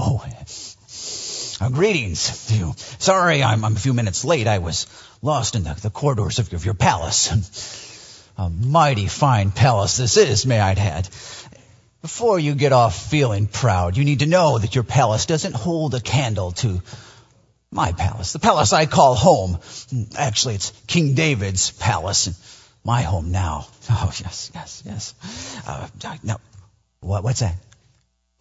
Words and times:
Oh, 0.00 0.24
uh, 1.60 1.68
greetings. 1.70 2.20
Sorry, 2.98 3.42
I'm, 3.42 3.64
I'm 3.64 3.74
a 3.74 3.80
few 3.80 3.92
minutes 3.92 4.24
late. 4.24 4.46
I 4.46 4.58
was 4.58 4.86
lost 5.22 5.56
in 5.56 5.64
the, 5.64 5.74
the 5.74 5.90
corridors 5.90 6.38
of, 6.38 6.52
of 6.52 6.64
your 6.64 6.74
palace. 6.74 8.24
A 8.38 8.48
mighty 8.48 9.08
fine 9.08 9.50
palace 9.50 9.96
this 9.96 10.16
is, 10.16 10.46
may 10.46 10.60
I 10.60 10.70
add. 10.74 11.08
Before 12.02 12.38
you 12.38 12.54
get 12.54 12.72
off 12.72 13.10
feeling 13.10 13.48
proud, 13.48 13.96
you 13.96 14.04
need 14.04 14.20
to 14.20 14.26
know 14.26 14.58
that 14.58 14.76
your 14.76 14.84
palace 14.84 15.26
doesn't 15.26 15.56
hold 15.56 15.96
a 15.96 16.00
candle 16.00 16.52
to 16.52 16.80
my 17.72 17.90
palace, 17.90 18.32
the 18.32 18.38
palace 18.38 18.72
I 18.72 18.86
call 18.86 19.16
home. 19.16 19.58
Actually, 20.16 20.54
it's 20.54 20.70
King 20.86 21.14
David's 21.14 21.72
palace, 21.72 22.28
and 22.28 22.36
my 22.84 23.02
home 23.02 23.32
now. 23.32 23.66
Oh, 23.90 24.12
yes, 24.20 24.50
yes, 24.54 24.82
yes. 24.84 25.14
Uh, 25.66 25.88
now, 26.22 26.36
what, 27.00 27.24
what's 27.24 27.40
that? 27.40 27.54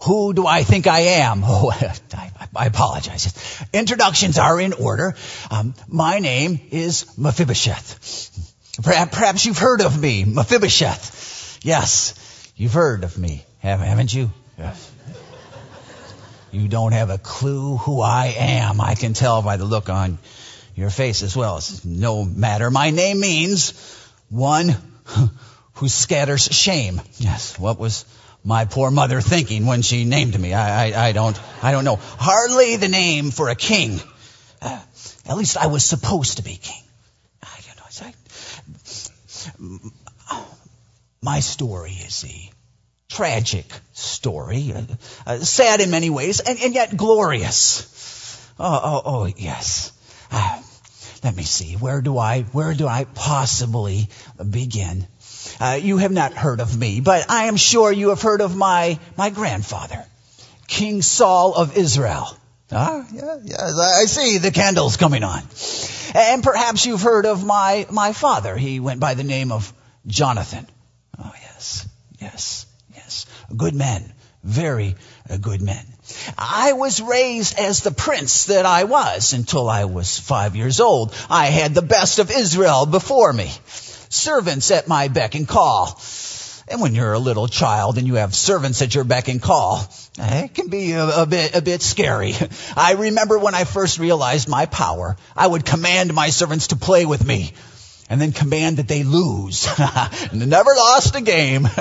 Who 0.04 0.34
do 0.34 0.46
I 0.46 0.64
think 0.64 0.88
I 0.88 1.00
am? 1.00 1.44
Oh, 1.46 1.72
I, 1.72 2.32
I 2.56 2.66
apologize. 2.66 3.66
Introductions 3.74 4.38
are 4.38 4.60
in 4.60 4.74
order. 4.74 5.16
Um, 5.50 5.74
my 5.88 6.20
name 6.20 6.60
is 6.72 7.18
Mephibosheth. 7.18 8.82
Perhaps 8.84 9.46
you've 9.46 9.58
heard 9.58 9.82
of 9.82 10.00
me, 10.00 10.24
Mephibosheth. 10.24 11.60
Yes, 11.64 12.14
you've 12.56 12.74
heard 12.74 13.04
of 13.04 13.18
me, 13.18 13.44
haven't 13.60 14.14
you? 14.14 14.32
Yes. 14.58 14.92
You 16.52 16.68
don't 16.68 16.94
have 16.94 17.10
a 17.10 17.18
clue 17.18 17.78
who 17.78 18.02
I 18.02 18.36
am. 18.38 18.80
I 18.80 18.96
can 18.96 19.14
tell 19.14 19.42
by 19.42 19.58
the 19.58 19.66
look 19.66 19.90
on 19.90 20.18
your 20.76 20.90
face 20.90 21.24
as 21.24 21.36
well. 21.36 21.58
It's 21.58 21.84
no 21.84 22.24
matter. 22.24 22.70
My 22.72 22.92
name 22.92 23.20
means 23.20 23.74
one 24.30 24.76
who 25.74 25.90
scatters 25.90 26.44
shame. 26.44 27.02
Yes, 27.18 27.60
what 27.60 27.80
was 27.80 28.06
my 28.48 28.64
poor 28.64 28.90
mother 28.90 29.20
thinking 29.20 29.66
when 29.66 29.82
she 29.82 30.06
named 30.06 30.40
me? 30.40 30.54
I, 30.54 30.88
I, 30.88 31.08
I 31.08 31.12
don't, 31.12 31.38
I 31.62 31.74
don't 31.74 31.84
know. 31.84 31.98
Hardly 31.98 32.78
the 32.78 32.88
name 32.88 33.32
for 33.32 33.50
a 33.50 33.56
king. 33.56 34.00
Uh, 34.62 34.82
at 35.26 35.36
least 35.36 35.58
I 35.58 35.68
was 35.68 35.84
supposed 35.84 36.38
to 36.38 36.44
be 36.44 36.56
king. 36.56 36.82
I, 37.44 37.60
you 37.68 37.74
know, 37.76 39.74
I, 39.74 39.80
my 41.22 41.42
story 41.42 41.92
is 41.92 42.24
a 42.24 42.52
tragic 43.10 43.66
story, 43.92 44.72
uh, 44.74 44.84
uh, 45.26 45.40
sad 45.40 45.82
in 45.82 45.92
many 45.92 46.10
ways, 46.10 46.40
and, 46.40 46.58
and 46.58 46.74
yet 46.74 46.96
glorious. 46.96 48.50
Oh, 48.58 48.80
oh, 48.82 49.02
oh 49.04 49.26
yes. 49.26 49.92
Uh, 50.32 50.62
let 51.22 51.36
me 51.36 51.44
see. 51.44 51.74
Where 51.74 52.00
do 52.00 52.18
I, 52.18 52.44
where 52.44 52.74
do 52.74 52.88
I 52.88 53.04
possibly 53.04 54.08
begin? 54.50 55.06
Uh, 55.60 55.80
you 55.82 55.98
have 55.98 56.12
not 56.12 56.34
heard 56.34 56.60
of 56.60 56.78
me, 56.78 57.02
but 57.02 57.30
I 57.30 57.46
am 57.46 57.56
sure 57.56 57.92
you 57.92 58.10
have 58.10 58.22
heard 58.22 58.42
of 58.42 58.56
my, 58.56 59.00
my 59.18 59.30
grandfather, 59.30 60.06
King 60.68 61.02
Saul 61.02 61.56
of 61.56 61.78
Israel. 61.78 62.38
Ah, 62.72 63.06
yeah, 63.12 63.38
yes, 63.44 63.80
I 63.80 64.06
see 64.06 64.38
the 64.40 64.52
candles 64.52 64.98
coming 64.98 65.24
on. 65.24 65.42
And 66.14 66.44
perhaps 66.44 66.86
you've 66.86 67.02
heard 67.02 67.26
of 67.26 67.46
my, 67.46 67.88
my 67.90 68.14
father. 68.14 68.58
He 68.58 68.80
went 68.80 69.00
by 69.00 69.14
the 69.14 69.24
name 69.24 69.52
of 69.52 69.74
Jonathan. 70.06 70.68
Oh, 71.18 71.34
yes, 71.42 71.88
yes 72.20 72.68
yes. 73.08 73.26
good 73.56 73.74
men, 73.74 74.14
very 74.44 74.96
uh, 75.30 75.38
good 75.38 75.62
men. 75.62 75.86
I 76.38 76.74
was 76.74 77.02
raised 77.02 77.58
as 77.58 77.82
the 77.82 77.92
prince 77.92 78.46
that 78.46 78.66
I 78.66 78.84
was 78.84 79.34
until 79.34 79.70
I 79.70 79.86
was 79.86 80.20
five 80.20 80.56
years 80.56 80.80
old. 80.80 81.14
I 81.30 81.48
had 81.48 81.74
the 81.74 81.82
best 81.82 82.20
of 82.20 82.32
Israel 82.32 82.86
before 82.86 83.32
me, 83.32 83.52
servants 84.10 84.72
at 84.72 84.88
my 84.88 85.08
beck 85.08 85.36
and 85.36 85.48
call. 85.48 86.02
And 86.70 86.82
when 86.82 86.96
you're 86.96 87.14
a 87.14 87.20
little 87.20 87.48
child 87.48 87.98
and 87.98 88.06
you 88.06 88.16
have 88.16 88.36
servants 88.36 88.82
at 88.82 88.94
your 88.94 89.06
beck 89.06 89.30
and 89.30 89.42
call, 89.42 89.88
it 90.18 90.54
can 90.54 90.68
be 90.68 90.92
a, 90.92 91.22
a, 91.22 91.26
bit 91.26 91.56
a 91.56 91.62
bit 91.62 91.82
scary. 91.82 92.34
I 92.76 92.94
remember 92.94 93.40
when 93.40 93.56
I 93.56 93.64
first 93.64 94.00
realized 94.00 94.50
my 94.50 94.66
power, 94.66 95.16
I 95.36 95.48
would 95.48 95.66
command 95.66 96.14
my 96.14 96.30
servants 96.30 96.68
to 96.68 96.76
play 96.76 97.06
with 97.06 97.26
me 97.26 97.54
and 98.10 98.22
then 98.22 98.32
command 98.32 98.78
that 98.78 98.88
they 98.88 99.04
lose. 99.04 99.68
Never 100.34 100.72
lost 100.76 101.16
a 101.16 101.22
game. 101.22 101.64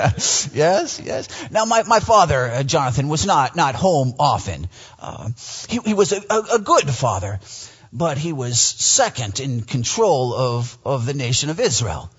yes, 0.53 1.01
yes. 1.03 1.51
Now, 1.51 1.65
my, 1.65 1.83
my 1.83 1.99
father, 1.99 2.45
uh, 2.45 2.63
Jonathan, 2.63 3.07
was 3.07 3.25
not, 3.25 3.55
not 3.55 3.75
home 3.75 4.13
often. 4.19 4.67
Uh, 4.99 5.29
he, 5.69 5.79
he 5.79 5.93
was 5.93 6.11
a, 6.11 6.21
a, 6.29 6.55
a, 6.55 6.59
good 6.59 6.89
father, 6.89 7.39
but 7.93 8.17
he 8.17 8.33
was 8.33 8.59
second 8.59 9.39
in 9.39 9.61
control 9.61 10.33
of, 10.33 10.77
of 10.83 11.05
the 11.05 11.13
nation 11.13 11.49
of 11.49 11.59
Israel. 11.59 12.11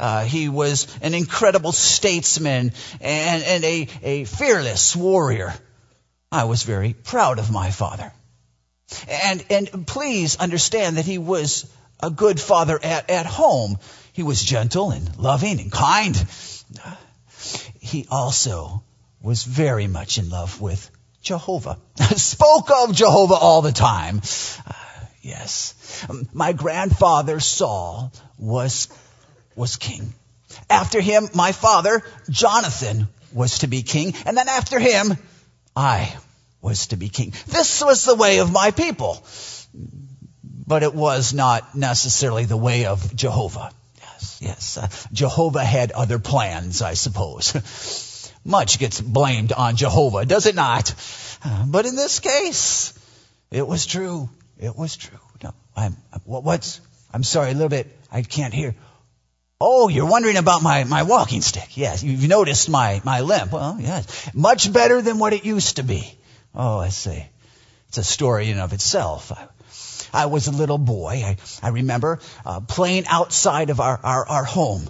Uh, 0.00 0.24
he 0.24 0.48
was 0.48 0.86
an 1.02 1.12
incredible 1.12 1.72
statesman 1.72 2.72
and, 3.02 3.42
and 3.42 3.64
a, 3.64 3.88
a 4.02 4.24
fearless 4.24 4.96
warrior. 4.96 5.52
I 6.32 6.44
was 6.44 6.62
very 6.62 6.94
proud 6.94 7.38
of 7.38 7.50
my 7.50 7.70
father. 7.70 8.12
And, 9.08 9.44
and 9.50 9.86
please 9.86 10.36
understand 10.36 10.96
that 10.96 11.04
he 11.04 11.18
was 11.18 11.70
a 12.00 12.10
good 12.10 12.40
father 12.40 12.78
at, 12.82 13.10
at 13.10 13.26
home. 13.26 13.78
He 14.14 14.22
was 14.22 14.42
gentle 14.42 14.90
and 14.90 15.18
loving 15.18 15.60
and 15.60 15.70
kind. 15.70 16.16
He 17.78 18.06
also 18.10 18.82
was 19.20 19.44
very 19.44 19.86
much 19.86 20.16
in 20.16 20.30
love 20.30 20.60
with 20.60 20.90
Jehovah. 21.20 21.78
Spoke 22.16 22.70
of 22.70 22.94
Jehovah 22.94 23.34
all 23.34 23.60
the 23.60 23.72
time. 23.72 24.22
Uh, 24.66 24.72
yes. 25.20 26.06
My 26.32 26.52
grandfather 26.52 27.38
Saul 27.38 28.12
was, 28.38 28.88
was 29.56 29.76
king. 29.76 30.14
After 30.68 31.00
him, 31.00 31.28
my 31.34 31.52
father, 31.52 32.02
Jonathan, 32.28 33.08
was 33.32 33.60
to 33.60 33.68
be 33.68 33.82
king. 33.82 34.14
And 34.26 34.36
then 34.36 34.48
after 34.48 34.78
him, 34.78 35.16
I 35.76 36.16
was 36.60 36.88
to 36.88 36.96
be 36.96 37.08
king. 37.08 37.32
This 37.46 37.82
was 37.82 38.04
the 38.04 38.16
way 38.16 38.38
of 38.38 38.52
my 38.52 38.70
people 38.70 39.24
but 40.70 40.84
it 40.84 40.94
was 40.94 41.34
not 41.34 41.74
necessarily 41.74 42.44
the 42.44 42.56
way 42.56 42.86
of 42.86 43.16
Jehovah. 43.16 43.72
Yes, 43.98 44.38
yes. 44.40 44.78
Uh, 44.78 44.86
Jehovah 45.12 45.64
had 45.64 45.90
other 45.90 46.20
plans, 46.20 46.80
I 46.80 46.94
suppose. 46.94 48.32
Much 48.44 48.78
gets 48.78 49.00
blamed 49.00 49.52
on 49.52 49.74
Jehovah, 49.74 50.24
does 50.24 50.46
it 50.46 50.54
not? 50.54 50.94
Uh, 51.44 51.66
but 51.66 51.86
in 51.86 51.96
this 51.96 52.20
case, 52.20 52.94
it 53.50 53.66
was 53.66 53.84
true. 53.84 54.30
It 54.60 54.76
was 54.76 54.96
true. 54.96 55.18
No, 55.42 55.54
I'm, 55.74 55.96
what, 56.22 56.44
what's, 56.44 56.80
I'm 57.12 57.24
sorry, 57.24 57.50
a 57.50 57.54
little 57.54 57.68
bit, 57.68 57.88
I 58.12 58.22
can't 58.22 58.54
hear. 58.54 58.76
Oh, 59.60 59.88
you're 59.88 60.06
wondering 60.06 60.36
about 60.36 60.62
my, 60.62 60.84
my 60.84 61.02
walking 61.02 61.42
stick. 61.42 61.76
Yes, 61.76 62.02
you've 62.02 62.26
noticed 62.26 62.70
my, 62.70 63.02
my 63.04 63.20
limp. 63.20 63.52
Well, 63.52 63.76
yes. 63.78 64.30
Much 64.34 64.72
better 64.72 65.02
than 65.02 65.18
what 65.18 65.34
it 65.34 65.44
used 65.44 65.76
to 65.76 65.82
be. 65.82 66.14
Oh, 66.54 66.78
I 66.78 66.88
see. 66.88 67.26
It's 67.88 67.98
a 67.98 68.04
story 68.04 68.50
in 68.50 68.58
of 68.58 68.72
itself. 68.72 69.32
I, 69.32 70.22
I 70.22 70.26
was 70.26 70.46
a 70.46 70.52
little 70.52 70.78
boy. 70.78 71.22
I, 71.26 71.36
I 71.62 71.68
remember 71.68 72.20
uh, 72.46 72.60
playing 72.60 73.04
outside 73.06 73.68
of 73.68 73.80
our, 73.80 74.00
our, 74.02 74.26
our 74.26 74.44
home 74.44 74.88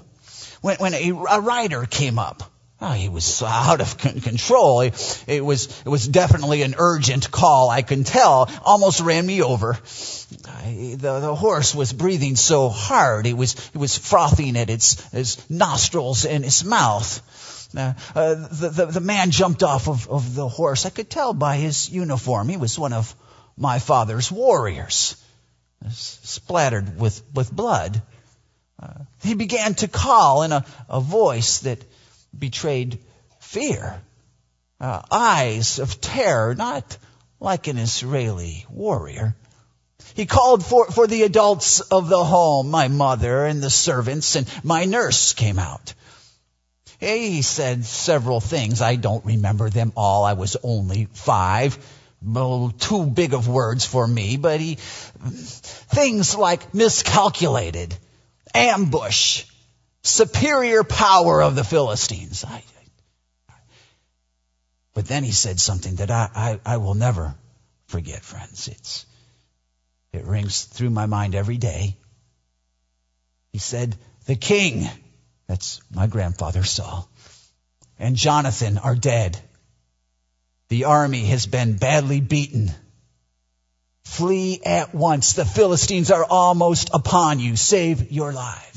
when, 0.61 0.77
when 0.77 0.95
a, 0.95 1.11
a 1.11 1.41
rider 1.41 1.87
came 1.87 2.19
up. 2.19 2.45
Oh, 2.83 2.93
he 2.93 3.11
was 3.11 3.43
out 3.43 3.83
of 3.83 3.99
control. 3.99 4.81
It, 4.81 5.45
was 5.45 5.83
it 5.85 5.89
was 5.89 6.09
definitely 6.09 6.63
an 6.63 6.75
urgent 6.79 7.31
call. 7.31 7.69
I 7.69 7.83
can 7.83 8.05
tell. 8.05 8.51
Almost 8.65 9.01
ran 9.01 9.27
me 9.27 9.43
over. 9.43 9.79
The, 10.65 10.97
the 11.21 11.35
horse 11.35 11.75
was 11.75 11.93
breathing 11.93 12.37
so 12.37 12.71
hard. 12.71 13.27
It 13.27 13.37
was 13.37 13.55
it 13.75 13.79
was 13.79 13.99
frothing 13.99 14.57
at 14.57 14.71
its, 14.71 15.13
its 15.13 15.51
nostrils 15.51 16.25
and 16.25 16.43
its 16.43 16.65
mouth. 16.65 17.69
Uh, 17.77 17.93
uh, 18.15 18.35
the, 18.35 18.69
the, 18.71 18.87
the 18.87 19.01
man 19.01 19.31
jumped 19.31 19.63
off 19.63 19.89
of, 19.89 20.09
of 20.09 20.35
the 20.35 20.49
horse. 20.49 20.87
I 20.87 20.91
could 20.91 21.11
tell 21.11 21.35
by 21.35 21.57
his 21.57 21.91
uniform. 21.91 22.49
He 22.49 22.57
was 22.57 22.79
one 22.79 22.93
of 22.93 23.15
my 23.57 23.79
father's 23.79 24.33
warriors, 24.33 25.23
splattered 25.91 26.99
with, 26.99 27.23
with 27.35 27.53
blood. 27.53 28.01
Uh, 28.83 29.05
he 29.23 29.35
began 29.35 29.75
to 29.75 29.89
call 29.89 30.43
in 30.43 30.53
a, 30.53 30.65
a 30.89 31.01
voice 31.01 31.59
that 31.61 31.85
betrayed 32.37 32.99
fear, 33.41 34.01
uh, 34.81 35.03
eyes 35.11 35.79
of 35.79 36.01
terror, 36.01 36.55
not 36.55 36.97
like 37.39 37.67
an 37.69 37.79
Israeli 37.79 38.67
warrior. 38.71 39.35
He 40.15 40.27
called 40.27 40.65
for, 40.65 40.87
for 40.87 41.07
the 41.07 41.23
adults 41.23 41.81
of 41.81 42.09
the 42.09 42.25
home, 42.25 42.71
my 42.71 42.89
mother 42.89 43.45
and 43.45 43.63
the 43.63 43.71
servants, 43.71 44.37
and 44.37 44.47
my 44.65 44.85
nurse 44.85 45.33
came 45.35 45.59
out. 45.59 45.95
He 46.99 47.43
said 47.43 47.85
several 47.85 48.41
things. 48.41 48.83
I 48.83 48.97
don't 48.97 49.25
remember 49.25 49.71
them 49.71 49.93
all. 49.97 50.25
I 50.25 50.35
was 50.35 50.57
only 50.63 51.07
five 51.13 51.79
well, 52.23 52.73
too 52.79 53.07
big 53.07 53.33
of 53.33 53.49
words 53.49 53.87
for 53.87 54.07
me, 54.07 54.37
but 54.37 54.61
he, 54.61 54.75
things 54.77 56.37
like 56.37 56.75
miscalculated, 56.75 57.97
ambush, 58.55 59.45
superior 60.03 60.85
power 60.85 61.43
of 61.43 61.55
the 61.55 61.65
Philistines. 61.65 62.45
I, 62.47 62.63
but 64.95 65.07
then 65.07 65.25
he 65.25 65.33
said 65.33 65.61
something 65.61 65.97
that 65.97 66.11
I, 66.11 66.29
I, 66.35 66.75
I 66.75 66.77
will 66.79 66.95
never 66.95 67.35
forget, 67.87 68.23
friends. 68.23 68.69
It's, 68.69 69.07
it 70.13 70.25
rings 70.25 70.65
through 70.65 70.91
my 70.91 71.07
mind 71.07 71.35
every 71.35 71.59
day. 71.59 71.97
He 73.53 73.59
said, 73.59 73.97
the 74.27 74.37
king, 74.37 74.89
that's 75.47 75.81
my 75.95 76.07
grandfather 76.07 76.65
Saul, 76.65 77.09
and 77.99 78.17
Jonathan 78.17 78.79
are 78.79 78.95
dead 78.95 79.41
The 80.71 80.85
army 80.85 81.25
has 81.27 81.47
been 81.47 81.77
badly 81.77 82.21
beaten. 82.21 82.71
Flee 84.05 84.61
at 84.65 84.95
once. 84.95 85.33
The 85.33 85.45
Philistines 85.45 86.13
are 86.13 86.25
almost 86.25 86.91
upon 86.95 87.41
you. 87.41 87.57
Save 87.57 88.13
your 88.13 88.33
life. 88.33 88.70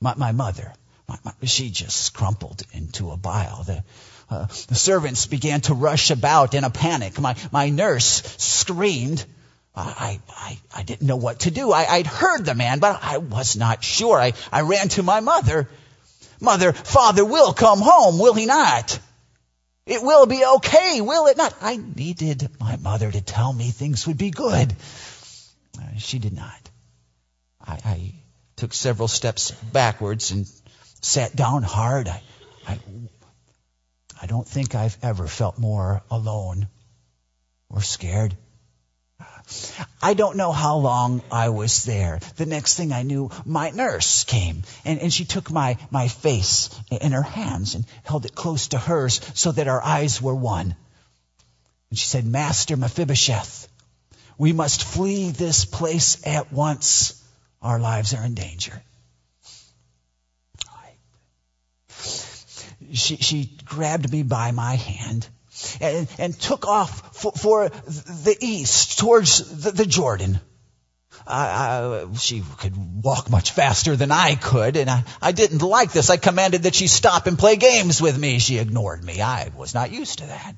My, 0.00 0.14
my 0.16 0.32
mother, 0.32 0.72
my, 1.08 1.18
my, 1.24 1.32
she 1.44 1.70
just 1.70 2.14
crumpled 2.14 2.62
into 2.72 3.10
a 3.10 3.16
bile. 3.16 3.64
The, 3.64 3.84
uh, 4.30 4.46
the 4.68 4.74
servants 4.74 5.26
began 5.26 5.60
to 5.62 5.74
rush 5.74 6.10
about 6.10 6.54
in 6.54 6.64
a 6.64 6.70
panic. 6.70 7.18
My, 7.20 7.36
my 7.52 7.70
nurse 7.70 8.22
screamed. 8.38 9.24
I, 9.74 10.20
I, 10.28 10.58
I 10.74 10.82
didn't 10.82 11.06
know 11.06 11.16
what 11.16 11.40
to 11.40 11.50
do. 11.50 11.72
I, 11.72 11.86
I'd 11.86 12.06
heard 12.06 12.44
the 12.44 12.54
man, 12.54 12.80
but 12.80 12.98
I 13.02 13.18
was 13.18 13.56
not 13.56 13.84
sure. 13.84 14.20
I, 14.20 14.32
I 14.52 14.62
ran 14.62 14.88
to 14.90 15.02
my 15.02 15.20
mother. 15.20 15.68
Mother, 16.40 16.72
father 16.72 17.24
will 17.24 17.52
come 17.52 17.80
home, 17.80 18.18
will 18.18 18.34
he 18.34 18.46
not? 18.46 18.98
It 19.86 20.02
will 20.02 20.26
be 20.26 20.44
okay, 20.44 21.00
will 21.00 21.26
it 21.26 21.36
not? 21.36 21.54
I 21.60 21.76
needed 21.76 22.48
my 22.58 22.76
mother 22.76 23.10
to 23.10 23.20
tell 23.20 23.52
me 23.52 23.70
things 23.70 24.06
would 24.06 24.18
be 24.18 24.30
good. 24.30 24.74
Uh, 25.78 25.98
she 25.98 26.18
did 26.18 26.32
not. 26.32 26.70
I, 27.66 27.78
I, 27.84 28.14
took 28.60 28.74
several 28.74 29.08
steps 29.08 29.50
backwards 29.50 30.30
and 30.30 30.46
sat 31.00 31.34
down 31.34 31.62
hard. 31.62 32.08
I, 32.08 32.22
I, 32.68 32.78
I 34.20 34.26
don't 34.26 34.46
think 34.46 34.74
I've 34.74 34.98
ever 35.02 35.26
felt 35.26 35.58
more 35.58 36.02
alone 36.10 36.68
or 37.70 37.80
scared. 37.80 38.36
I 40.02 40.14
don't 40.14 40.36
know 40.36 40.52
how 40.52 40.76
long 40.76 41.22
I 41.32 41.48
was 41.48 41.84
there. 41.84 42.20
The 42.36 42.46
next 42.46 42.76
thing 42.76 42.92
I 42.92 43.02
knew, 43.02 43.30
my 43.46 43.70
nurse 43.70 44.24
came 44.24 44.62
and, 44.84 45.00
and 45.00 45.12
she 45.12 45.24
took 45.24 45.50
my, 45.50 45.78
my 45.90 46.08
face 46.08 46.68
in 46.90 47.12
her 47.12 47.22
hands 47.22 47.74
and 47.74 47.86
held 48.04 48.26
it 48.26 48.34
close 48.34 48.68
to 48.68 48.78
hers 48.78 49.20
so 49.34 49.52
that 49.52 49.68
our 49.68 49.82
eyes 49.82 50.20
were 50.20 50.34
one. 50.34 50.76
And 51.88 51.98
she 51.98 52.06
said, 52.06 52.26
Master 52.26 52.76
Mephibosheth, 52.76 53.68
we 54.38 54.52
must 54.52 54.84
flee 54.84 55.30
this 55.30 55.64
place 55.64 56.24
at 56.26 56.52
once. 56.52 57.19
Our 57.62 57.78
lives 57.78 58.14
are 58.14 58.24
in 58.24 58.34
danger. 58.34 58.82
She, 62.92 63.16
she 63.16 63.50
grabbed 63.64 64.10
me 64.10 64.22
by 64.22 64.50
my 64.50 64.74
hand 64.74 65.28
and, 65.80 66.08
and 66.18 66.38
took 66.38 66.66
off 66.66 67.16
for, 67.16 67.32
for, 67.32 67.68
the 67.68 68.36
east 68.40 68.98
towards 68.98 69.62
the, 69.62 69.70
the 69.70 69.86
Jordan. 69.86 70.40
I, 71.26 71.46
I, 71.46 72.14
she 72.16 72.42
could 72.58 72.74
walk 72.76 73.30
much 73.30 73.52
faster 73.52 73.94
than 73.94 74.10
I 74.10 74.34
could, 74.34 74.76
and 74.76 74.90
I, 74.90 75.04
I 75.20 75.32
didn't 75.32 75.62
like 75.62 75.92
this. 75.92 76.10
I 76.10 76.16
commanded 76.16 76.64
that 76.64 76.74
she 76.74 76.88
stop 76.88 77.26
and 77.26 77.38
play 77.38 77.56
games 77.56 78.00
with 78.00 78.18
me. 78.18 78.38
She 78.38 78.58
ignored 78.58 79.04
me. 79.04 79.20
I 79.20 79.50
was 79.56 79.74
not 79.74 79.92
used 79.92 80.18
to 80.18 80.26
that. 80.26 80.56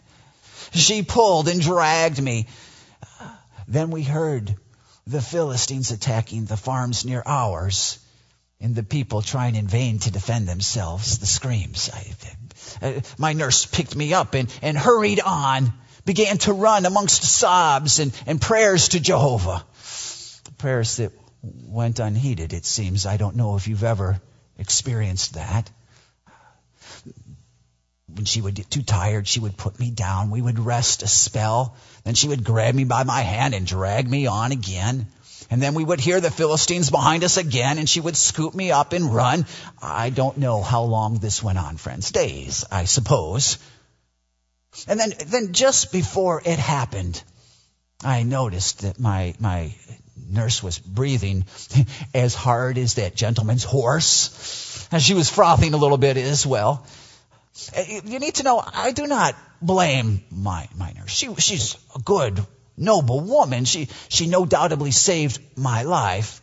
She 0.72 1.02
pulled 1.02 1.48
and 1.48 1.60
dragged 1.60 2.22
me. 2.22 2.46
Then 3.68 3.90
we 3.90 4.02
heard 4.02 4.54
the 5.06 5.20
Philistines 5.20 5.90
attacking 5.90 6.44
the 6.44 6.56
farms 6.56 7.04
near 7.04 7.22
ours, 7.24 7.98
and 8.60 8.74
the 8.74 8.84
people 8.84 9.22
trying 9.22 9.56
in 9.56 9.66
vain 9.66 9.98
to 9.98 10.10
defend 10.10 10.46
themselves. 10.46 11.18
The 11.18 11.26
screams. 11.26 11.90
I, 11.92 12.86
uh, 12.86 13.00
my 13.18 13.32
nurse 13.32 13.66
picked 13.66 13.96
me 13.96 14.14
up 14.14 14.34
and, 14.34 14.52
and 14.62 14.78
hurried 14.78 15.20
on, 15.20 15.72
began 16.04 16.38
to 16.38 16.52
run 16.52 16.86
amongst 16.86 17.24
sobs 17.24 17.98
and, 17.98 18.12
and 18.26 18.40
prayers 18.40 18.90
to 18.90 19.00
Jehovah. 19.00 19.64
Prayers 20.58 20.96
that 20.98 21.12
went 21.42 21.98
unheeded, 21.98 22.52
it 22.52 22.64
seems. 22.64 23.04
I 23.04 23.16
don't 23.16 23.36
know 23.36 23.56
if 23.56 23.66
you've 23.66 23.84
ever 23.84 24.20
experienced 24.58 25.34
that. 25.34 25.70
She 28.28 28.40
would 28.40 28.54
get 28.54 28.70
too 28.70 28.82
tired, 28.82 29.26
she 29.28 29.40
would 29.40 29.56
put 29.56 29.78
me 29.78 29.90
down. 29.90 30.30
We 30.30 30.42
would 30.42 30.58
rest 30.58 31.02
a 31.02 31.08
spell. 31.08 31.76
Then 32.04 32.14
she 32.14 32.28
would 32.28 32.44
grab 32.44 32.74
me 32.74 32.84
by 32.84 33.04
my 33.04 33.20
hand 33.20 33.54
and 33.54 33.66
drag 33.66 34.08
me 34.08 34.26
on 34.26 34.52
again. 34.52 35.06
And 35.50 35.60
then 35.62 35.74
we 35.74 35.84
would 35.84 36.00
hear 36.00 36.20
the 36.20 36.30
Philistines 36.30 36.90
behind 36.90 37.24
us 37.24 37.36
again, 37.36 37.78
and 37.78 37.88
she 37.88 38.00
would 38.00 38.16
scoop 38.16 38.54
me 38.54 38.70
up 38.70 38.92
and 38.92 39.14
run. 39.14 39.44
I 39.82 40.10
don't 40.10 40.38
know 40.38 40.62
how 40.62 40.84
long 40.84 41.18
this 41.18 41.42
went 41.42 41.58
on, 41.58 41.76
friends. 41.76 42.10
Days, 42.10 42.64
I 42.70 42.86
suppose. 42.86 43.58
And 44.88 44.98
then, 44.98 45.12
then 45.26 45.52
just 45.52 45.92
before 45.92 46.40
it 46.44 46.58
happened, 46.58 47.22
I 48.02 48.22
noticed 48.22 48.80
that 48.80 48.98
my, 48.98 49.34
my 49.38 49.74
nurse 50.28 50.62
was 50.62 50.78
breathing 50.78 51.44
as 52.14 52.34
hard 52.34 52.78
as 52.78 52.94
that 52.94 53.14
gentleman's 53.14 53.64
horse. 53.64 54.88
And 54.90 55.02
she 55.02 55.14
was 55.14 55.28
frothing 55.28 55.74
a 55.74 55.78
little 55.78 55.98
bit 55.98 56.16
as 56.16 56.46
well. 56.46 56.86
You 57.76 58.18
need 58.18 58.36
to 58.36 58.44
know, 58.44 58.62
I 58.64 58.92
do 58.92 59.06
not 59.06 59.36
blame 59.60 60.22
my, 60.30 60.68
nurse. 60.76 61.10
She, 61.10 61.34
she's 61.36 61.76
a 61.94 61.98
good 61.98 62.44
noble 62.76 63.20
woman. 63.20 63.64
She, 63.64 63.88
she 64.08 64.26
no 64.26 64.44
doubtably 64.46 64.92
saved 64.92 65.38
my 65.56 65.82
life. 65.82 66.40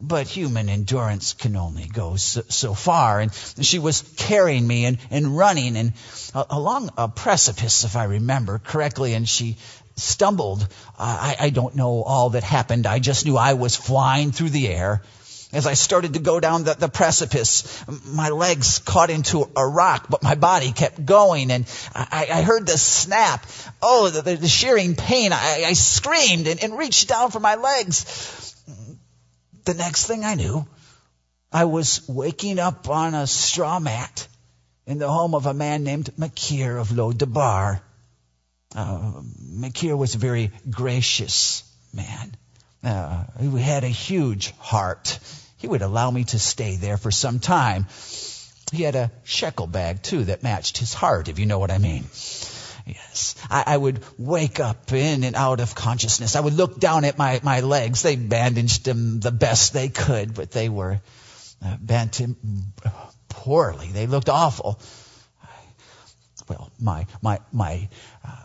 But 0.00 0.28
human 0.28 0.70
endurance 0.70 1.34
can 1.34 1.56
only 1.56 1.86
go 1.86 2.16
so, 2.16 2.42
so 2.48 2.72
far. 2.72 3.20
And 3.20 3.34
she 3.60 3.78
was 3.78 4.02
carrying 4.16 4.66
me 4.66 4.86
and, 4.86 4.98
and 5.10 5.36
running 5.36 5.76
and 5.76 5.92
uh, 6.34 6.44
along 6.48 6.90
a 6.96 7.08
precipice, 7.08 7.84
if 7.84 7.96
I 7.96 8.04
remember 8.04 8.58
correctly, 8.58 9.12
and 9.12 9.28
she 9.28 9.58
stumbled. 9.96 10.62
Uh, 10.62 10.64
I, 10.98 11.36
I 11.38 11.50
don't 11.50 11.74
know 11.74 12.02
all 12.02 12.30
that 12.30 12.44
happened. 12.44 12.86
I 12.86 12.98
just 12.98 13.26
knew 13.26 13.36
I 13.36 13.54
was 13.54 13.76
flying 13.76 14.32
through 14.32 14.50
the 14.50 14.68
air 14.68 15.02
as 15.52 15.66
I 15.66 15.74
started 15.74 16.14
to 16.14 16.20
go 16.20 16.38
down 16.38 16.64
the, 16.64 16.74
the, 16.74 16.88
precipice, 16.88 17.84
my 18.06 18.28
legs 18.28 18.78
caught 18.78 19.10
into 19.10 19.50
a 19.56 19.66
rock, 19.66 20.06
but 20.08 20.22
my 20.22 20.36
body 20.36 20.72
kept 20.72 21.04
going, 21.04 21.50
and 21.50 21.66
I, 21.94 22.28
I 22.32 22.42
heard 22.42 22.66
the 22.66 22.78
snap. 22.78 23.44
Oh, 23.82 24.08
the, 24.10 24.36
the 24.36 24.48
shearing 24.48 24.94
pain. 24.94 25.32
I, 25.32 25.64
I 25.66 25.72
screamed 25.72 26.46
and, 26.46 26.62
and 26.62 26.78
reached 26.78 27.08
down 27.08 27.30
for 27.30 27.40
my 27.40 27.56
legs. 27.56 28.54
The 29.64 29.74
next 29.74 30.06
thing 30.06 30.24
I 30.24 30.34
knew, 30.36 30.66
I 31.52 31.64
was 31.64 32.08
waking 32.08 32.58
up 32.58 32.88
on 32.88 33.14
a 33.14 33.26
straw 33.26 33.80
mat 33.80 34.28
in 34.86 34.98
the 34.98 35.08
home 35.08 35.34
of 35.34 35.46
a 35.46 35.54
man 35.54 35.82
named 35.82 36.10
Makir 36.16 36.80
of 36.80 36.92
Lo-debar. 36.92 37.82
Uh, 38.74 39.12
Makir 39.42 39.98
was 39.98 40.14
a 40.14 40.18
very 40.18 40.52
gracious 40.70 41.64
man. 41.92 42.36
Uh, 42.82 43.24
he 43.38 43.60
had 43.60 43.84
a 43.84 43.88
huge 43.88 44.52
heart. 44.58 45.18
He 45.58 45.68
would 45.68 45.82
allow 45.82 46.10
me 46.10 46.24
to 46.24 46.38
stay 46.38 46.76
there 46.76 46.96
for 46.96 47.10
some 47.10 47.38
time. 47.38 47.86
He 48.72 48.82
had 48.82 48.94
a 48.94 49.10
shekel 49.24 49.66
bag 49.66 50.02
too 50.02 50.24
that 50.24 50.42
matched 50.42 50.78
his 50.78 50.94
heart, 50.94 51.28
if 51.28 51.38
you 51.38 51.46
know 51.46 51.58
what 51.58 51.70
I 51.70 51.78
mean. 51.78 52.04
Yes. 52.86 53.34
I, 53.50 53.64
I, 53.66 53.76
would 53.76 54.02
wake 54.18 54.58
up 54.58 54.92
in 54.92 55.22
and 55.24 55.36
out 55.36 55.60
of 55.60 55.74
consciousness. 55.74 56.34
I 56.34 56.40
would 56.40 56.54
look 56.54 56.80
down 56.80 57.04
at 57.04 57.18
my, 57.18 57.40
my 57.42 57.60
legs. 57.60 58.02
They 58.02 58.16
bandaged 58.16 58.84
them 58.84 59.20
the 59.20 59.30
best 59.30 59.72
they 59.72 59.88
could, 59.88 60.34
but 60.34 60.50
they 60.50 60.68
were 60.68 61.00
uh, 61.64 61.76
bent 61.80 62.20
poorly. 63.28 63.88
They 63.88 64.06
looked 64.06 64.28
awful. 64.28 64.80
Well, 66.48 66.70
my, 66.80 67.06
my, 67.22 67.40
my 67.52 67.88
uh, 68.24 68.44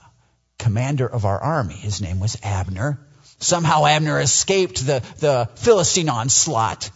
commander 0.60 1.08
of 1.08 1.26
our 1.26 1.40
army, 1.40 1.76
his 1.76 2.02
name 2.02 2.20
was 2.20 2.38
Abner. 2.44 3.00
Somehow 3.40 3.86
Abner 3.86 4.20
escaped 4.20 4.86
the, 4.86 5.04
the 5.20 5.50
Philistine 5.56 6.10
onslaught. 6.10 6.90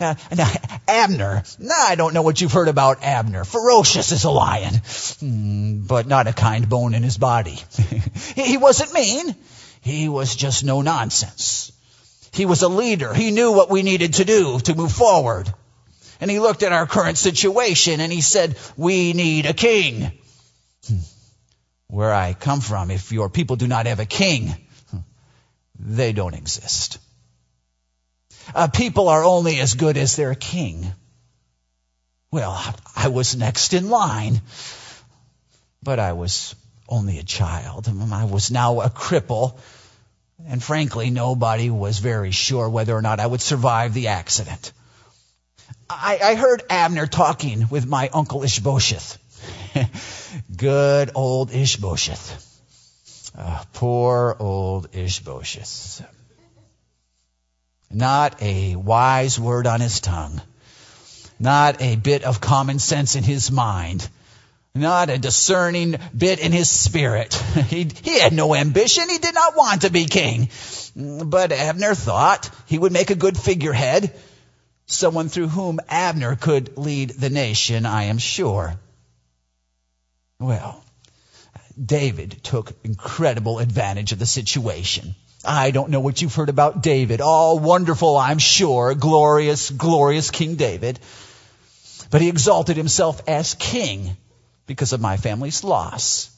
Uh, 0.00 0.14
now, 0.34 0.50
Abner, 0.88 1.42
I 1.72 1.94
don't 1.94 2.14
know 2.14 2.22
what 2.22 2.40
you've 2.40 2.52
heard 2.52 2.68
about 2.68 3.02
Abner. 3.02 3.44
Ferocious 3.44 4.10
as 4.12 4.24
a 4.24 4.30
lion, 4.30 4.74
mm, 4.74 5.86
but 5.86 6.06
not 6.06 6.26
a 6.26 6.32
kind 6.32 6.68
bone 6.68 6.94
in 6.94 7.02
his 7.02 7.18
body. 7.18 7.58
he 8.34 8.56
wasn't 8.56 8.94
mean. 8.94 9.34
He 9.82 10.08
was 10.08 10.34
just 10.34 10.64
no 10.64 10.82
nonsense. 10.82 11.72
He 12.32 12.46
was 12.46 12.62
a 12.62 12.68
leader. 12.68 13.12
He 13.12 13.30
knew 13.30 13.52
what 13.52 13.68
we 13.68 13.82
needed 13.82 14.14
to 14.14 14.24
do 14.24 14.58
to 14.60 14.74
move 14.74 14.92
forward. 14.92 15.52
And 16.20 16.30
he 16.30 16.40
looked 16.40 16.62
at 16.62 16.72
our 16.72 16.86
current 16.86 17.18
situation 17.18 18.00
and 18.00 18.12
he 18.12 18.20
said, 18.20 18.56
we 18.76 19.12
need 19.12 19.46
a 19.46 19.52
king. 19.52 20.12
Hmm. 20.86 20.98
Where 21.88 22.12
I 22.12 22.32
come 22.32 22.60
from, 22.60 22.90
if 22.90 23.12
your 23.12 23.28
people 23.28 23.56
do 23.56 23.66
not 23.66 23.86
have 23.86 24.00
a 24.00 24.06
king, 24.06 24.54
they 25.82 26.12
don't 26.12 26.34
exist. 26.34 26.98
Uh, 28.54 28.68
people 28.68 29.08
are 29.08 29.24
only 29.24 29.60
as 29.60 29.74
good 29.74 29.96
as 29.96 30.16
their 30.16 30.34
king. 30.34 30.92
Well, 32.30 32.58
I 32.96 33.08
was 33.08 33.36
next 33.36 33.74
in 33.74 33.90
line, 33.90 34.40
but 35.82 35.98
I 35.98 36.12
was 36.12 36.54
only 36.88 37.18
a 37.18 37.22
child. 37.22 37.88
I 38.12 38.24
was 38.24 38.50
now 38.50 38.80
a 38.80 38.90
cripple, 38.90 39.58
and 40.46 40.62
frankly, 40.62 41.10
nobody 41.10 41.68
was 41.70 41.98
very 41.98 42.30
sure 42.30 42.68
whether 42.68 42.96
or 42.96 43.02
not 43.02 43.20
I 43.20 43.26
would 43.26 43.40
survive 43.40 43.92
the 43.94 44.08
accident. 44.08 44.72
I, 45.88 46.18
I 46.22 46.34
heard 46.36 46.62
Abner 46.70 47.06
talking 47.06 47.68
with 47.68 47.86
my 47.86 48.08
uncle 48.12 48.42
Ishbosheth. 48.42 49.18
Good 50.56 51.10
old 51.14 51.50
Ishbosheth. 51.50 52.51
Uh, 53.36 53.64
poor 53.72 54.36
old 54.38 54.88
Ishbosheth. 54.92 56.04
Not 57.90 58.42
a 58.42 58.76
wise 58.76 59.38
word 59.38 59.66
on 59.66 59.80
his 59.80 60.00
tongue. 60.00 60.40
Not 61.38 61.80
a 61.82 61.96
bit 61.96 62.24
of 62.24 62.40
common 62.40 62.78
sense 62.78 63.16
in 63.16 63.24
his 63.24 63.50
mind. 63.50 64.08
not 64.74 65.10
a 65.10 65.18
discerning 65.18 65.96
bit 66.16 66.38
in 66.38 66.52
his 66.52 66.70
spirit. 66.70 67.34
He, 67.68 67.90
he 68.02 68.20
had 68.20 68.32
no 68.32 68.54
ambition. 68.54 69.08
He 69.08 69.18
did 69.18 69.34
not 69.34 69.56
want 69.56 69.82
to 69.82 69.90
be 69.90 70.06
king. 70.06 70.48
But 70.96 71.52
Abner 71.52 71.94
thought 71.94 72.50
he 72.66 72.78
would 72.78 72.92
make 72.92 73.10
a 73.10 73.14
good 73.14 73.36
figurehead, 73.36 74.14
someone 74.86 75.28
through 75.28 75.48
whom 75.48 75.80
Abner 75.88 76.36
could 76.36 76.76
lead 76.78 77.10
the 77.10 77.30
nation, 77.30 77.86
I 77.86 78.04
am 78.04 78.18
sure. 78.18 78.78
Well, 80.38 80.81
David 81.84 82.38
took 82.42 82.72
incredible 82.84 83.58
advantage 83.58 84.12
of 84.12 84.18
the 84.18 84.26
situation. 84.26 85.14
I 85.44 85.72
don't 85.72 85.90
know 85.90 86.00
what 86.00 86.22
you've 86.22 86.34
heard 86.34 86.48
about 86.48 86.82
David. 86.82 87.20
All 87.20 87.58
wonderful, 87.58 88.16
I'm 88.16 88.38
sure. 88.38 88.94
Glorious, 88.94 89.70
glorious 89.70 90.30
King 90.30 90.54
David. 90.54 91.00
But 92.10 92.20
he 92.20 92.28
exalted 92.28 92.76
himself 92.76 93.22
as 93.26 93.54
king 93.54 94.16
because 94.66 94.92
of 94.92 95.00
my 95.00 95.16
family's 95.16 95.64
loss. 95.64 96.28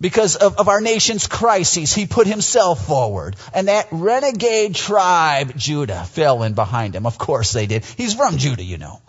Because 0.00 0.36
of, 0.36 0.56
of 0.56 0.68
our 0.68 0.80
nation's 0.80 1.26
crises, 1.26 1.94
he 1.94 2.06
put 2.06 2.26
himself 2.26 2.86
forward. 2.86 3.36
And 3.54 3.68
that 3.68 3.88
renegade 3.90 4.74
tribe, 4.74 5.56
Judah, 5.56 6.04
fell 6.04 6.42
in 6.42 6.54
behind 6.54 6.94
him. 6.94 7.06
Of 7.06 7.18
course 7.18 7.52
they 7.52 7.66
did. 7.66 7.84
He's 7.84 8.14
from 8.14 8.38
Judah, 8.38 8.64
you 8.64 8.78
know. 8.78 9.00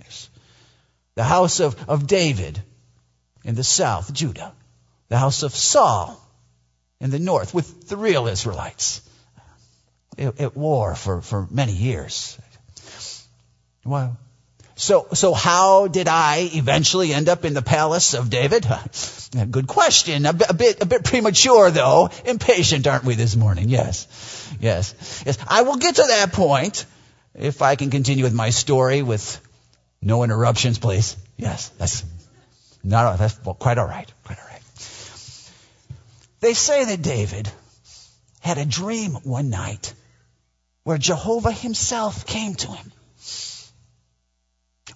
Yes. 0.00 0.30
The 1.16 1.24
house 1.24 1.60
of, 1.60 1.76
of 1.88 2.06
David 2.06 2.60
in 3.46 3.54
the 3.54 3.64
south, 3.64 4.12
Judah. 4.12 4.52
The 5.08 5.16
house 5.16 5.44
of 5.44 5.54
Saul 5.54 6.20
in 7.00 7.10
the 7.10 7.20
north 7.20 7.54
with 7.54 7.88
the 7.88 7.96
real 7.96 8.26
Israelites 8.26 9.00
at, 10.18 10.40
at 10.40 10.56
war 10.56 10.94
for, 10.96 11.22
for 11.22 11.46
many 11.50 11.72
years. 11.72 12.36
Well, 13.84 14.18
so, 14.74 15.06
so 15.14 15.32
how 15.32 15.86
did 15.86 16.08
I 16.08 16.50
eventually 16.52 17.14
end 17.14 17.28
up 17.28 17.44
in 17.44 17.54
the 17.54 17.62
palace 17.62 18.14
of 18.14 18.28
David? 18.28 18.66
Good 19.50 19.68
question. 19.68 20.26
A 20.26 20.32
bit, 20.32 20.50
a 20.50 20.54
bit, 20.54 20.82
a 20.82 20.86
bit 20.86 21.04
premature 21.04 21.70
though. 21.70 22.10
Impatient, 22.24 22.86
aren't 22.88 23.04
we 23.04 23.14
this 23.14 23.36
morning? 23.36 23.68
Yes. 23.68 24.08
Yes. 24.60 25.22
Yes. 25.24 25.38
I 25.46 25.62
will 25.62 25.76
get 25.76 25.94
to 25.96 26.04
that 26.08 26.32
point 26.32 26.84
if 27.34 27.62
I 27.62 27.76
can 27.76 27.90
continue 27.90 28.24
with 28.24 28.34
my 28.34 28.50
story 28.50 29.02
with 29.02 29.40
no 30.02 30.24
interruptions, 30.24 30.78
please. 30.78 31.16
Yes. 31.36 31.68
That's 31.78 32.02
not, 32.86 33.18
that's 33.18 33.38
well, 33.44 33.54
quite 33.54 33.78
all 33.78 33.86
right. 33.86 34.10
Quite 34.24 34.38
all 34.38 34.48
right. 34.48 34.62
They 36.40 36.54
say 36.54 36.84
that 36.84 37.02
David 37.02 37.50
had 38.40 38.58
a 38.58 38.64
dream 38.64 39.12
one 39.12 39.50
night 39.50 39.92
where 40.84 40.98
Jehovah 40.98 41.52
himself 41.52 42.26
came 42.26 42.54
to 42.54 42.68
him 42.68 42.92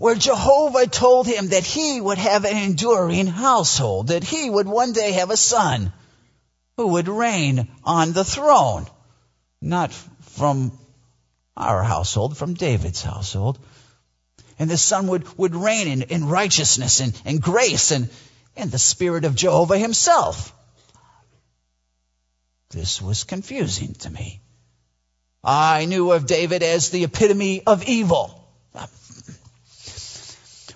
where 0.00 0.14
Jehovah 0.14 0.86
told 0.86 1.26
him 1.26 1.48
that 1.48 1.62
he 1.62 2.00
would 2.00 2.16
have 2.16 2.46
an 2.46 2.56
enduring 2.56 3.26
household, 3.26 4.06
that 4.06 4.24
he 4.24 4.48
would 4.48 4.66
one 4.66 4.92
day 4.92 5.12
have 5.12 5.28
a 5.28 5.36
son 5.36 5.92
who 6.78 6.86
would 6.86 7.06
reign 7.06 7.68
on 7.84 8.14
the 8.14 8.24
throne. 8.24 8.86
Not 9.60 9.92
from 9.92 10.72
our 11.54 11.82
household, 11.82 12.34
from 12.38 12.54
David's 12.54 13.02
household. 13.02 13.58
And 14.60 14.70
the 14.70 14.76
son 14.76 15.06
would, 15.06 15.26
would 15.38 15.56
reign 15.56 15.88
in, 15.88 16.02
in 16.02 16.28
righteousness 16.28 17.00
and, 17.00 17.20
and 17.24 17.40
grace 17.40 17.90
and, 17.90 18.10
and 18.54 18.70
the 18.70 18.78
spirit 18.78 19.24
of 19.24 19.34
Jehovah 19.34 19.78
himself. 19.78 20.54
This 22.68 23.00
was 23.00 23.24
confusing 23.24 23.94
to 23.94 24.10
me. 24.10 24.42
I 25.42 25.86
knew 25.86 26.12
of 26.12 26.26
David 26.26 26.62
as 26.62 26.90
the 26.90 27.04
epitome 27.04 27.62
of 27.66 27.84
evil 27.84 28.36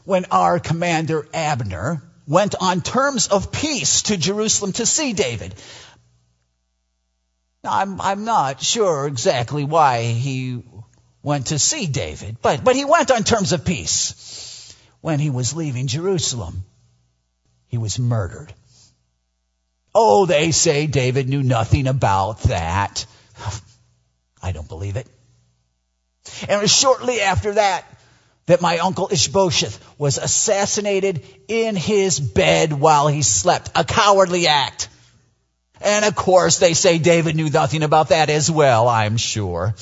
when 0.04 0.24
our 0.30 0.58
commander 0.58 1.26
Abner 1.34 2.02
went 2.26 2.54
on 2.58 2.80
terms 2.80 3.28
of 3.28 3.52
peace 3.52 4.02
to 4.02 4.16
Jerusalem 4.16 4.72
to 4.72 4.86
see 4.86 5.12
David. 5.12 5.54
I'm, 7.62 8.00
I'm 8.00 8.24
not 8.24 8.62
sure 8.62 9.06
exactly 9.06 9.64
why 9.64 10.04
he 10.04 10.62
went 11.24 11.46
to 11.46 11.58
see 11.58 11.86
David, 11.86 12.36
but, 12.40 12.62
but 12.62 12.76
he 12.76 12.84
went 12.84 13.10
on 13.10 13.24
terms 13.24 13.52
of 13.52 13.64
peace. 13.64 14.76
When 15.00 15.18
he 15.18 15.30
was 15.30 15.54
leaving 15.54 15.86
Jerusalem, 15.86 16.64
he 17.66 17.78
was 17.78 17.98
murdered. 17.98 18.54
Oh, 19.94 20.26
they 20.26 20.50
say 20.50 20.86
David 20.86 21.28
knew 21.28 21.42
nothing 21.42 21.86
about 21.86 22.42
that. 22.44 23.06
I 24.42 24.52
don't 24.52 24.68
believe 24.68 24.96
it. 24.96 25.06
And 26.42 26.50
it 26.52 26.60
was 26.60 26.74
shortly 26.74 27.20
after 27.20 27.54
that 27.54 27.84
that 28.46 28.60
my 28.60 28.78
uncle 28.78 29.08
Ishbosheth 29.10 29.80
was 29.98 30.18
assassinated 30.18 31.24
in 31.48 31.76
his 31.76 32.20
bed 32.20 32.72
while 32.72 33.08
he 33.08 33.22
slept. 33.22 33.70
A 33.74 33.84
cowardly 33.84 34.46
act. 34.46 34.88
And 35.80 36.04
of 36.04 36.14
course, 36.14 36.58
they 36.58 36.74
say 36.74 36.98
David 36.98 37.36
knew 37.36 37.48
nothing 37.48 37.82
about 37.82 38.10
that 38.10 38.28
as 38.28 38.50
well, 38.50 38.88
I'm 38.88 39.16
sure. 39.16 39.74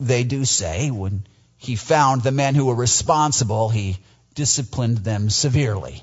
They 0.00 0.24
do 0.24 0.44
say 0.46 0.90
when 0.90 1.26
he 1.58 1.76
found 1.76 2.22
the 2.22 2.32
men 2.32 2.54
who 2.54 2.64
were 2.64 2.74
responsible, 2.74 3.68
he 3.68 3.98
disciplined 4.34 4.98
them 4.98 5.28
severely. 5.28 6.02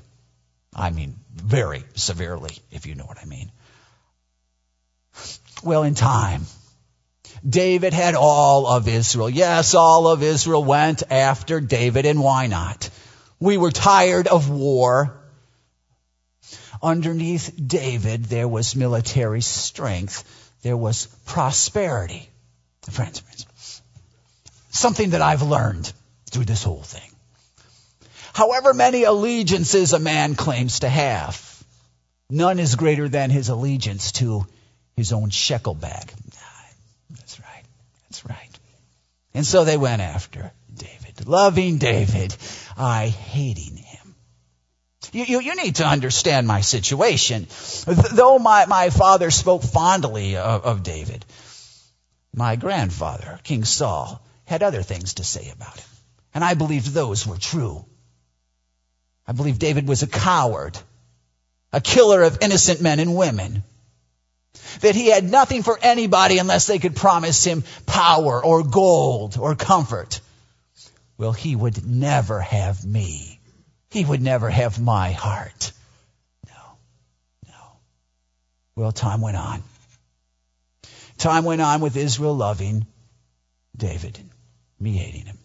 I 0.74 0.92
mean, 0.92 1.16
very 1.34 1.84
severely, 1.96 2.56
if 2.70 2.86
you 2.86 2.94
know 2.94 3.06
what 3.06 3.18
I 3.20 3.26
mean. 3.26 3.52
Well, 5.64 5.82
in 5.82 5.96
time, 5.96 6.46
David 7.48 7.94
had 7.94 8.14
all 8.14 8.68
of 8.68 8.88
Israel. 8.88 9.30
Yes, 9.30 9.74
all 9.74 10.08
of 10.08 10.22
Israel 10.22 10.64
went 10.64 11.02
after 11.10 11.60
David, 11.60 12.06
and 12.06 12.22
why 12.22 12.46
not? 12.46 12.92
We 13.40 13.58
were 13.58 13.72
tired 13.72 14.28
of 14.28 14.50
war. 14.50 15.20
Underneath 16.84 17.52
David, 17.56 18.26
there 18.26 18.48
was 18.48 18.76
military 18.76 19.42
strength. 19.42 20.24
There 20.62 20.78
was 20.78 21.08
prosperity. 21.26 22.30
Friends, 22.92 23.20
friends, 23.20 23.47
something 24.78 25.12
that 25.12 25.22
I've 25.22 25.42
learned 25.42 25.92
through 26.30 26.46
this 26.46 26.64
whole 26.64 26.84
thing. 26.84 27.12
However 28.34 28.74
many 28.74 29.04
allegiances 29.04 29.94
a 29.94 30.00
man 30.00 30.36
claims 30.36 30.82
to 30.82 30.90
have, 30.90 31.64
none 32.30 32.60
is 32.60 32.76
greater 32.76 33.10
than 33.10 33.30
his 33.30 33.50
allegiance 33.50 34.12
to 34.14 34.46
his 34.96 35.12
own 35.14 35.30
shekel 35.30 35.74
bag. 35.74 36.12
That's 37.10 37.40
right. 37.40 37.64
That's 38.04 38.26
right. 38.26 38.60
And 39.34 39.46
so 39.46 39.64
they 39.64 39.78
went 39.78 40.02
after 40.02 40.52
David, 40.74 41.28
loving 41.28 41.78
David, 41.78 42.36
I 42.78 43.08
hating 43.08 43.78
him. 43.78 44.16
You, 45.12 45.24
you, 45.24 45.40
you 45.40 45.56
need 45.56 45.76
to 45.78 45.88
understand 45.88 46.48
my 46.48 46.62
situation. 46.62 47.48
Though 47.86 48.40
my, 48.40 48.66
my 48.66 48.90
father 48.90 49.32
spoke 49.32 49.64
fondly 49.64 50.36
of, 50.36 50.66
of 50.66 50.84
David, 50.84 51.26
my 52.36 52.56
grandfather, 52.56 53.40
King 53.44 53.64
Saul, 53.64 54.22
had 54.48 54.64
other 54.64 54.82
things 54.82 55.16
to 55.16 55.24
say 55.24 55.52
about 55.54 55.78
him. 55.78 55.90
And 56.34 56.44
I 56.44 56.54
believed 56.54 56.88
those 56.88 57.28
were 57.28 57.38
true. 57.38 57.86
I 59.28 59.34
believed 59.34 59.60
David 59.60 59.88
was 59.88 60.04
a 60.04 60.08
coward, 60.08 60.78
a 61.74 61.82
killer 61.82 62.24
of 62.24 62.38
innocent 62.42 62.82
men 62.82 63.00
and 63.00 63.16
women, 63.16 63.64
that 64.80 64.96
he 64.96 65.08
had 65.08 65.30
nothing 65.30 65.64
for 65.64 65.78
anybody 65.82 66.38
unless 66.38 66.66
they 66.66 66.80
could 66.80 66.96
promise 66.96 67.44
him 67.44 67.64
power 67.86 68.44
or 68.44 68.64
gold 68.64 69.38
or 69.38 69.54
comfort. 69.56 70.22
Well, 71.18 71.34
he 71.34 71.56
would 71.56 71.86
never 71.86 72.40
have 72.40 72.86
me. 72.86 73.42
He 73.90 74.06
would 74.06 74.22
never 74.22 74.50
have 74.50 74.80
my 74.80 75.12
heart. 75.12 75.74
No, 76.48 76.78
no. 77.48 77.80
Well, 78.76 78.92
time 78.94 79.20
went 79.20 79.38
on. 79.38 79.62
Time 81.18 81.44
went 81.44 81.62
on 81.62 81.82
with 81.82 81.98
Israel 81.98 82.36
loving 82.36 82.86
David 83.76 84.18
me 84.80 84.92
hating 84.94 85.26
him. 85.26 85.38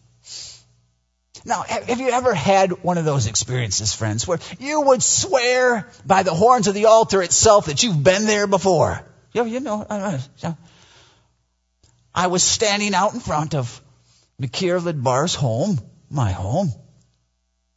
Now, 1.45 1.63
have 1.63 1.99
you 1.99 2.11
ever 2.11 2.35
had 2.35 2.85
one 2.85 2.99
of 2.99 3.05
those 3.05 3.27
experiences, 3.27 3.93
friends, 3.93 4.27
where 4.29 4.39
you 4.61 4.81
would 4.81 5.03
swear 5.03 5.89
by 6.07 6.23
the 6.23 6.35
horns 6.35 6.69
of 6.69 6.75
the 6.75 6.87
altar 6.87 7.21
itself 7.21 7.67
that 7.67 7.83
you've 7.83 8.03
been 8.03 8.27
there 8.27 8.47
before? 8.47 9.05
You, 9.33 9.45
you 9.47 9.61
know, 9.61 9.85
I 12.15 12.27
was 12.29 12.43
standing 12.43 12.95
out 12.95 13.15
in 13.15 13.21
front 13.21 13.55
of 13.55 13.81
Makir 14.41 14.85
Lo-debar's 14.85 15.35
home, 15.35 15.81
my 16.11 16.31
home. 16.31 16.71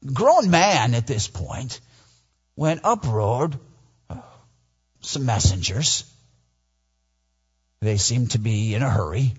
Grown 0.06 0.52
man 0.52 0.94
at 0.94 1.08
this 1.08 1.28
point, 1.28 1.80
when 2.54 2.82
up 2.84 3.08
rode 3.08 3.58
some 5.02 5.26
messengers. 5.26 6.04
They 7.82 7.98
seemed 7.98 8.32
to 8.32 8.40
be 8.40 8.76
in 8.76 8.84
a 8.84 8.90
hurry. 8.90 9.34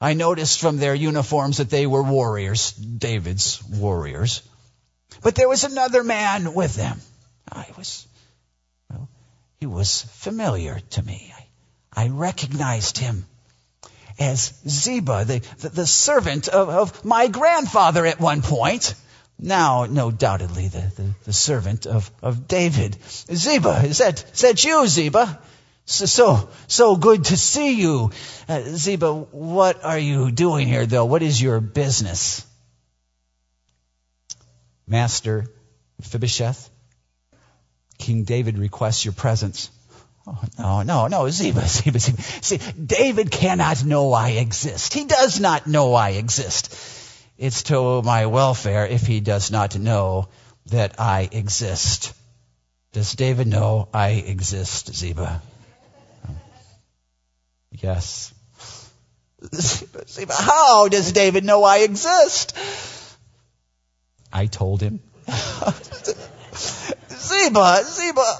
I 0.00 0.14
noticed 0.14 0.60
from 0.60 0.76
their 0.76 0.94
uniforms 0.94 1.56
that 1.56 1.70
they 1.70 1.86
were 1.86 2.02
warriors, 2.02 2.72
David's 2.72 3.62
warriors. 3.64 4.42
But 5.22 5.34
there 5.34 5.48
was 5.48 5.64
another 5.64 6.04
man 6.04 6.54
with 6.54 6.74
them. 6.76 7.00
I 7.50 7.66
was 7.76 8.06
well, 8.90 9.08
he 9.58 9.66
was 9.66 10.02
familiar 10.02 10.80
to 10.90 11.02
me. 11.02 11.34
I, 11.94 12.04
I 12.04 12.08
recognized 12.08 12.98
him 12.98 13.26
as 14.18 14.52
Ziba, 14.68 15.24
the, 15.24 15.38
the, 15.58 15.68
the 15.70 15.86
servant 15.86 16.48
of, 16.48 16.68
of, 16.68 17.04
my 17.04 17.28
grandfather 17.28 18.04
at 18.06 18.20
one 18.20 18.42
point. 18.42 18.94
Now, 19.38 19.86
no 19.86 20.10
doubtedly, 20.10 20.68
the, 20.68 20.92
the, 20.96 21.14
the, 21.24 21.32
servant 21.32 21.86
of, 21.86 22.10
of 22.22 22.48
David. 22.48 22.96
Ziba, 23.04 23.82
is 23.84 23.98
that, 23.98 24.24
is 24.32 24.40
that 24.40 24.64
you, 24.64 24.86
Ziba? 24.88 25.40
So, 25.88 26.04
so, 26.04 26.50
so 26.66 26.96
good 26.96 27.24
to 27.24 27.36
see 27.38 27.80
you. 27.80 28.10
Uh, 28.46 28.60
Ziba, 28.60 29.10
what 29.10 29.86
are 29.86 29.98
you 29.98 30.30
doing 30.30 30.68
here, 30.68 30.84
though? 30.84 31.06
What 31.06 31.22
is 31.22 31.40
your 31.40 31.60
business? 31.60 32.46
Master 34.86 35.46
Mephibosheth, 35.98 36.68
King 37.96 38.24
David 38.24 38.58
requests 38.58 39.06
your 39.06 39.14
presence. 39.14 39.70
Oh, 40.26 40.42
no, 40.58 40.82
no, 40.82 41.06
no, 41.06 41.30
Ziba, 41.30 41.66
Ziba, 41.66 41.98
Ziba. 41.98 42.22
See, 42.42 42.58
David 42.72 43.30
cannot 43.30 43.82
know 43.82 44.12
I 44.12 44.32
exist. 44.44 44.92
He 44.92 45.06
does 45.06 45.40
not 45.40 45.66
know 45.66 45.94
I 45.94 46.10
exist. 46.10 46.76
It's 47.38 47.62
to 47.64 48.02
my 48.02 48.26
welfare 48.26 48.86
if 48.86 49.06
he 49.06 49.20
does 49.20 49.50
not 49.50 49.78
know 49.78 50.28
that 50.66 51.00
I 51.00 51.30
exist. 51.32 52.12
Does 52.92 53.14
David 53.14 53.46
know 53.46 53.88
I 53.94 54.10
exist, 54.10 54.94
Ziba? 54.94 55.40
Yes. 57.80 58.34
How 60.30 60.88
does 60.88 61.12
David 61.12 61.44
know 61.44 61.62
I 61.62 61.78
exist? 61.78 62.56
I 64.32 64.46
told 64.46 64.82
him. 64.82 65.00
Ziba, 67.10 67.84
Ziba, 67.84 68.36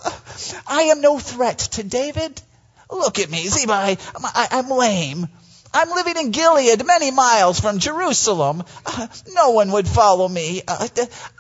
I 0.67 0.83
am 0.91 1.01
no 1.01 1.19
threat 1.19 1.59
to 1.59 1.83
David. 1.83 2.41
Look 2.91 3.19
at 3.19 3.31
me, 3.31 3.47
Ziba, 3.47 3.73
I, 3.73 3.97
I, 4.17 4.49
I'm 4.53 4.71
lame. 4.71 5.29
I'm 5.73 5.91
living 5.91 6.17
in 6.17 6.31
Gilead, 6.31 6.85
many 6.87 7.11
miles 7.11 7.61
from 7.61 7.79
Jerusalem. 7.79 8.65
Uh, 8.87 9.07
no 9.35 9.51
one 9.51 9.71
would 9.73 9.87
follow 9.87 10.27
me. 10.27 10.63
Uh, 10.67 10.89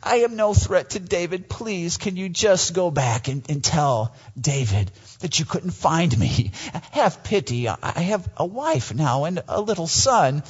I 0.02 0.16
am 0.16 0.36
no 0.36 0.52
threat 0.52 0.90
to 0.90 1.00
David. 1.00 1.48
Please, 1.48 1.96
can 1.96 2.16
you 2.16 2.28
just 2.28 2.74
go 2.74 2.90
back 2.90 3.28
and, 3.28 3.48
and, 3.50 3.64
tell 3.64 4.14
David 4.38 4.90
that 5.20 5.38
you 5.38 5.44
couldn't 5.44 5.70
find 5.70 6.16
me? 6.18 6.52
Have 6.92 7.22
pity. 7.24 7.68
I 7.68 8.00
have 8.00 8.28
a 8.36 8.46
wife 8.46 8.94
now 8.94 9.24
and 9.24 9.42
a 9.48 9.60
little 9.60 9.86
son. 9.86 10.42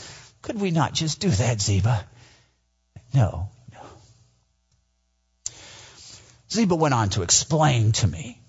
Could 0.42 0.60
we 0.60 0.70
not 0.70 0.92
just 0.92 1.20
do 1.20 1.30
that, 1.30 1.60
Ziba? 1.60 2.04
No, 3.14 3.48
no. 3.72 3.80
Ziba 6.50 6.74
went 6.74 6.94
on 6.94 7.08
to 7.10 7.22
explain 7.22 7.92
to 7.92 8.06
me 8.06 8.40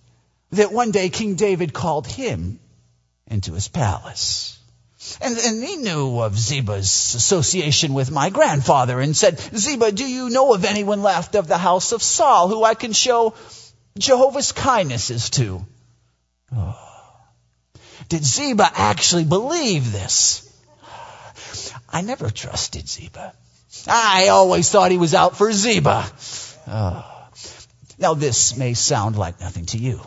that 0.51 0.71
one 0.71 0.91
day 0.91 1.09
King 1.09 1.35
David 1.35 1.73
called 1.73 2.07
him 2.07 2.59
into 3.27 3.53
his 3.53 3.67
palace. 3.67 4.57
And, 5.21 5.37
and, 5.37 5.63
he 5.63 5.77
knew 5.77 6.19
of 6.19 6.37
Ziba's 6.37 7.15
association 7.15 7.93
with 7.93 8.11
my 8.11 8.29
grandfather 8.29 8.99
and 8.99 9.15
said, 9.15 9.39
Ziba, 9.39 9.93
do 9.93 10.05
you 10.05 10.29
know 10.29 10.53
of 10.53 10.65
anyone 10.65 11.01
left 11.01 11.35
of 11.35 11.47
the 11.47 11.57
house 11.57 11.93
of 11.93 12.03
Saul 12.03 12.49
who 12.49 12.65
I 12.65 12.73
can 12.73 12.91
show 12.91 13.33
Jehovah's 13.97 14.51
kindnesses 14.51 15.29
to? 15.31 15.65
Oh. 16.55 16.77
Did 18.07 18.23
Ziba 18.23 18.69
actually 18.73 19.25
believe 19.25 19.91
this? 19.91 20.45
I 21.89 22.01
never 22.01 22.29
trusted 22.29 22.87
Ziba. 22.87 23.33
I 23.87 24.29
always 24.29 24.69
thought 24.69 24.91
he 24.91 24.97
was 24.97 25.13
out 25.13 25.37
for 25.37 25.51
Ziba. 25.51 26.05
Oh. 26.67 27.29
Now 27.97 28.13
this 28.13 28.57
may 28.57 28.73
sound 28.73 29.17
like 29.17 29.39
nothing 29.39 29.65
to 29.67 29.77
you. 29.77 30.01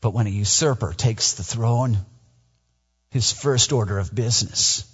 But 0.00 0.10
when 0.10 0.26
a 0.26 0.30
usurper 0.30 0.92
takes 0.92 1.34
the 1.34 1.42
throne, 1.42 1.98
his 3.10 3.32
first 3.32 3.72
order 3.72 3.98
of 3.98 4.14
business 4.14 4.84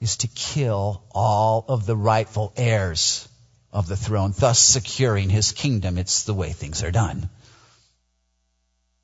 is 0.00 0.18
to 0.18 0.28
kill 0.28 1.04
all 1.10 1.64
of 1.68 1.86
the 1.86 1.96
rightful 1.96 2.52
heirs 2.56 3.28
of 3.72 3.88
the 3.88 3.96
throne, 3.96 4.34
thus 4.36 4.58
securing 4.58 5.30
his 5.30 5.52
kingdom. 5.52 5.98
It's 5.98 6.24
the 6.24 6.34
way 6.34 6.52
things 6.52 6.82
are 6.82 6.90
done. 6.90 7.30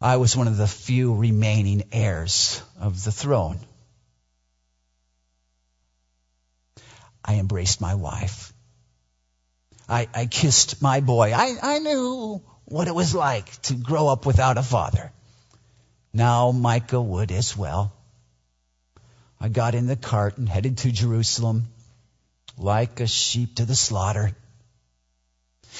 I 0.00 0.16
was 0.18 0.36
one 0.36 0.46
of 0.46 0.56
the 0.56 0.68
few 0.68 1.14
remaining 1.14 1.84
heirs 1.90 2.62
of 2.78 3.02
the 3.02 3.10
throne. 3.10 3.58
I 7.24 7.34
embraced 7.36 7.80
my 7.80 7.94
wife. 7.94 8.52
I, 9.88 10.08
I 10.14 10.26
kissed 10.26 10.82
my 10.82 11.00
boy. 11.00 11.32
I, 11.34 11.56
I 11.62 11.78
knew 11.78 12.42
what 12.66 12.88
it 12.88 12.94
was 12.94 13.14
like 13.14 13.50
to 13.62 13.74
grow 13.74 14.08
up 14.08 14.26
without 14.26 14.58
a 14.58 14.62
father. 14.62 15.12
Now 16.12 16.52
Micah 16.52 17.00
would 17.00 17.32
as 17.32 17.56
well. 17.56 17.92
I 19.40 19.48
got 19.48 19.74
in 19.74 19.86
the 19.86 19.96
cart 19.96 20.36
and 20.36 20.48
headed 20.48 20.78
to 20.78 20.92
Jerusalem 20.92 21.68
like 22.56 23.00
a 23.00 23.06
sheep 23.06 23.56
to 23.56 23.64
the 23.64 23.76
slaughter. 23.76 24.32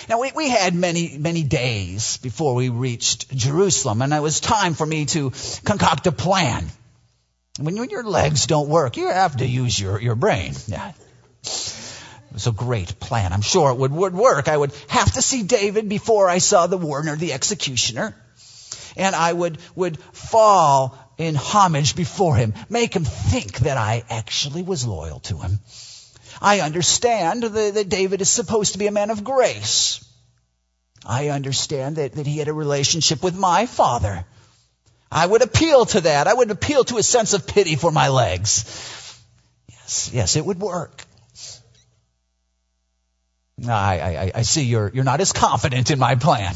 Now 0.09 0.21
we, 0.21 0.33
we 0.35 0.49
had 0.49 0.75
many, 0.75 1.19
many 1.19 1.43
days 1.43 2.17
before 2.19 2.55
we 2.55 2.69
reached 2.69 3.31
Jerusalem 3.35 4.03
and 4.03 4.13
it 4.13 4.23
was 4.23 4.41
time 4.41 4.75
for 4.75 4.87
me 4.87 5.07
to 5.07 5.33
concoct 5.65 6.07
a 6.07 6.13
plan. 6.13 6.67
When, 7.61 7.77
when 7.77 7.91
your 7.91 8.05
legs 8.05 8.47
don't 8.47 8.69
work, 8.69 8.97
you 8.97 9.09
have 9.09 9.37
to 9.39 9.47
use 9.47 9.79
your, 9.79 10.01
your 10.01 10.15
brain. 10.15 10.55
Yeah. 10.67 10.93
It 11.43 12.35
was 12.35 12.47
a 12.47 12.53
great 12.53 13.01
plan. 13.01 13.33
I'm 13.33 13.43
sure 13.43 13.71
it 13.71 13.77
would, 13.79 13.93
would 13.93 14.15
work. 14.15 14.49
I 14.49 14.57
would 14.57 14.73
have 14.89 15.13
to 15.13 15.23
see 15.23 15.43
David 15.43 15.89
before 15.89 16.29
I 16.29 16.39
saw 16.39 16.67
the 16.67 16.79
warden 16.79 17.11
or 17.11 17.17
the 17.17 17.33
executioner 17.33 18.15
and 18.97 19.15
I 19.15 19.33
would, 19.33 19.59
would 19.75 19.99
fall 20.13 20.99
in 21.17 21.35
homage 21.35 21.97
before 21.97 22.37
him, 22.37 22.55
make 22.69 22.95
him 22.95 23.05
think 23.05 23.59
that 23.61 23.77
I 23.77 24.05
actually 24.11 24.63
was 24.63 24.87
loyal 24.87 25.21
to 25.21 25.39
him. 25.39 25.59
I 26.41 26.61
understand 26.61 27.43
that, 27.43 27.75
that 27.75 27.89
David 27.89 28.21
is 28.21 28.29
supposed 28.29 28.73
to 28.73 28.79
be 28.79 28.87
a 28.87 28.93
man 28.93 29.11
of 29.11 29.25
grace. 29.25 30.05
I 31.05 31.29
understand 31.29 31.97
that, 31.97 32.13
that 32.15 32.27
he 32.27 32.39
had 32.39 32.49
a 32.49 32.53
relationship 32.53 33.23
with 33.23 33.37
my 33.37 33.67
father. 33.67 34.25
I 35.11 35.27
would 35.27 35.43
appeal 35.43 35.87
to 35.87 36.03
that. 36.03 36.27
I 36.27 36.35
would 36.35 36.51
appeal 36.51 36.85
to 36.85 36.99
a 36.99 37.03
sense 37.03 37.33
of 37.33 37.47
pity 37.47 37.77
for 37.77 37.91
my 37.91 38.09
legs. 38.09 38.65
Yes, 39.69 40.11
yes, 40.13 40.37
it 40.37 40.45
would 40.45 40.61
work. 40.61 41.03
I, 43.67 44.01
I, 44.01 44.33
I 44.37 44.43
see 44.43 44.65
you're, 44.65 44.91
you're 44.95 45.05
not 45.05 45.21
as 45.21 45.33
confident 45.33 45.91
in 45.91 45.99
my 45.99 46.15
plan 46.15 46.55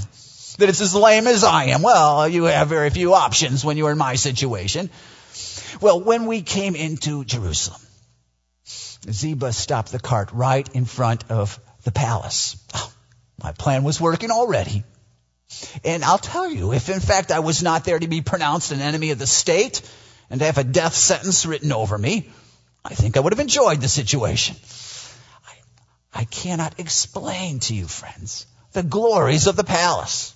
that 0.59 0.69
it's 0.69 0.81
as 0.81 0.95
lame 0.95 1.27
as 1.27 1.45
I 1.45 1.67
am. 1.67 1.83
Well, 1.83 2.29
you 2.29 2.45
have 2.45 2.69
very 2.69 2.91
few 2.91 3.15
options 3.15 3.65
when 3.65 3.77
you're 3.77 3.91
in 3.91 3.99
my 3.99 4.15
situation. 4.15 4.91
Well, 5.81 6.01
when 6.01 6.27
we 6.27 6.43
came 6.43 6.77
into 6.77 7.25
Jerusalem, 7.25 7.81
Ziba 9.11 9.53
stopped 9.53 9.93
the 9.93 9.99
cart 9.99 10.31
right 10.33 10.69
in 10.75 10.85
front 10.85 11.25
of 11.31 11.59
the 11.85 11.91
palace. 11.91 12.57
Oh, 12.75 12.93
my 13.43 13.53
plan 13.53 13.83
was 13.83 14.01
working 14.01 14.31
already. 14.31 14.85
And 15.85 16.05
I'll 16.05 16.19
tell 16.19 16.49
you, 16.49 16.73
if 16.73 16.89
in 16.89 17.01
fact 17.01 17.31
I 17.31 17.41
was 17.41 17.63
not 17.63 17.85
there 17.85 17.99
to 17.99 18.09
be 18.09 18.21
pronounced 18.21 18.73
an 18.73 18.81
enemy 18.81 19.11
of 19.11 19.19
the 19.19 19.27
state 19.27 19.83
and 20.31 20.41
to 20.41 20.47
have 20.47 20.59
a 20.59 20.65
death 20.65 20.95
sentence 20.95 21.45
written 21.45 21.73
over 21.73 21.99
me, 21.99 22.31
I 22.85 22.95
think 22.95 23.17
I 23.17 23.21
would 23.21 23.33
have 23.33 23.41
enjoyed 23.41 23.81
the 23.81 23.89
situation. 23.89 24.57
I, 25.47 26.21
I 26.21 26.25
cannot 26.25 26.79
explain 26.79 27.61
to 27.61 27.75
you, 27.75 27.87
friends, 27.87 28.47
the 28.73 28.83
glories 28.83 29.47
of 29.47 29.57
the 29.57 29.65
palace. 29.65 30.35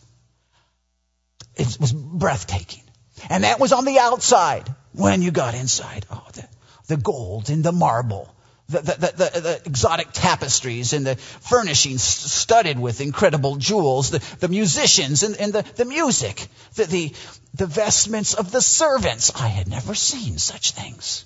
It 1.56 1.78
was 1.80 1.92
breathtaking. 1.92 2.82
And 3.30 3.44
that 3.44 3.58
was 3.58 3.72
on 3.72 3.84
the 3.84 3.98
outside. 3.98 4.68
When 4.92 5.22
you 5.22 5.30
got 5.30 5.54
inside, 5.54 6.06
oh, 6.10 6.26
the, 6.34 6.48
the 6.88 6.96
gold 6.96 7.48
and 7.50 7.64
the 7.64 7.72
marble, 7.72 8.34
the, 8.68 8.80
the, 8.80 8.94
the, 8.94 9.40
the, 9.40 9.62
exotic 9.64 10.08
tapestries 10.12 10.92
and 10.92 11.06
the 11.06 11.16
furnishings 11.16 12.02
studded 12.02 12.78
with 12.78 13.00
incredible 13.00 13.56
jewels, 13.56 14.10
the, 14.10 14.18
the 14.40 14.48
musicians 14.48 15.22
and, 15.22 15.36
and 15.36 15.52
the, 15.52 15.62
the 15.76 15.84
music, 15.84 16.48
the, 16.74 16.84
the, 16.84 17.12
the 17.54 17.66
vestments 17.66 18.34
of 18.34 18.50
the 18.50 18.60
servants. 18.60 19.32
I 19.36 19.46
had 19.46 19.68
never 19.68 19.94
seen 19.94 20.38
such 20.38 20.72
things. 20.72 21.24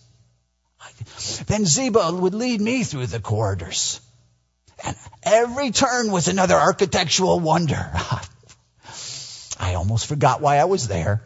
Then 1.46 1.64
Ziba 1.64 2.12
would 2.12 2.34
lead 2.34 2.60
me 2.60 2.84
through 2.84 3.06
the 3.06 3.20
corridors. 3.20 4.00
And 4.84 4.96
every 5.22 5.70
turn 5.70 6.12
was 6.12 6.28
another 6.28 6.56
architectural 6.56 7.40
wonder. 7.40 7.90
I 9.58 9.74
almost 9.74 10.06
forgot 10.06 10.42
why 10.42 10.56
I 10.56 10.64
was 10.64 10.88
there. 10.88 11.22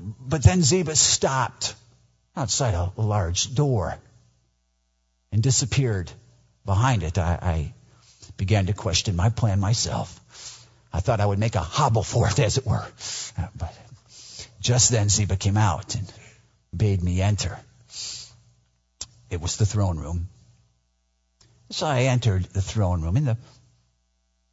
But 0.00 0.42
then 0.42 0.62
Ziba 0.62 0.96
stopped 0.96 1.74
outside 2.36 2.74
a 2.74 2.92
large 2.96 3.54
door 3.54 3.96
and 5.34 5.42
disappeared 5.42 6.12
behind 6.64 7.02
it. 7.02 7.18
I, 7.18 7.38
I 7.42 7.74
began 8.36 8.66
to 8.66 8.72
question 8.72 9.16
my 9.16 9.30
plan 9.30 9.58
myself. 9.58 10.20
I 10.92 11.00
thought 11.00 11.20
I 11.20 11.26
would 11.26 11.40
make 11.40 11.56
a 11.56 11.60
hobble 11.60 12.04
for 12.04 12.28
it, 12.28 12.38
as 12.38 12.56
it 12.56 12.64
were. 12.64 12.86
But 13.58 13.76
just 14.60 14.92
then 14.92 15.08
Ziba 15.08 15.34
came 15.34 15.56
out 15.56 15.96
and 15.96 16.12
bade 16.74 17.02
me 17.02 17.20
enter. 17.20 17.58
It 19.28 19.40
was 19.40 19.56
the 19.56 19.66
throne 19.66 19.98
room. 19.98 20.28
So 21.70 21.84
I 21.88 22.02
entered 22.02 22.44
the 22.44 22.62
throne 22.62 23.02
room. 23.02 23.16
In 23.16 23.24
the 23.24 23.36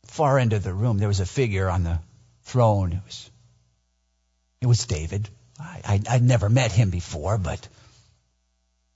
far 0.06 0.40
end 0.40 0.54
of 0.54 0.64
the 0.64 0.74
room, 0.74 0.98
there 0.98 1.08
was 1.08 1.20
a 1.20 1.28
figure 1.28 1.70
on 1.70 1.84
the 1.84 2.00
throne. 2.46 2.94
It 2.94 3.06
was, 3.06 3.30
it 4.62 4.66
was 4.66 4.88
David. 4.88 5.30
I, 5.60 6.02
I, 6.10 6.16
would 6.16 6.24
never 6.24 6.50
met 6.50 6.72
him 6.72 6.90
before, 6.90 7.38
but 7.38 7.68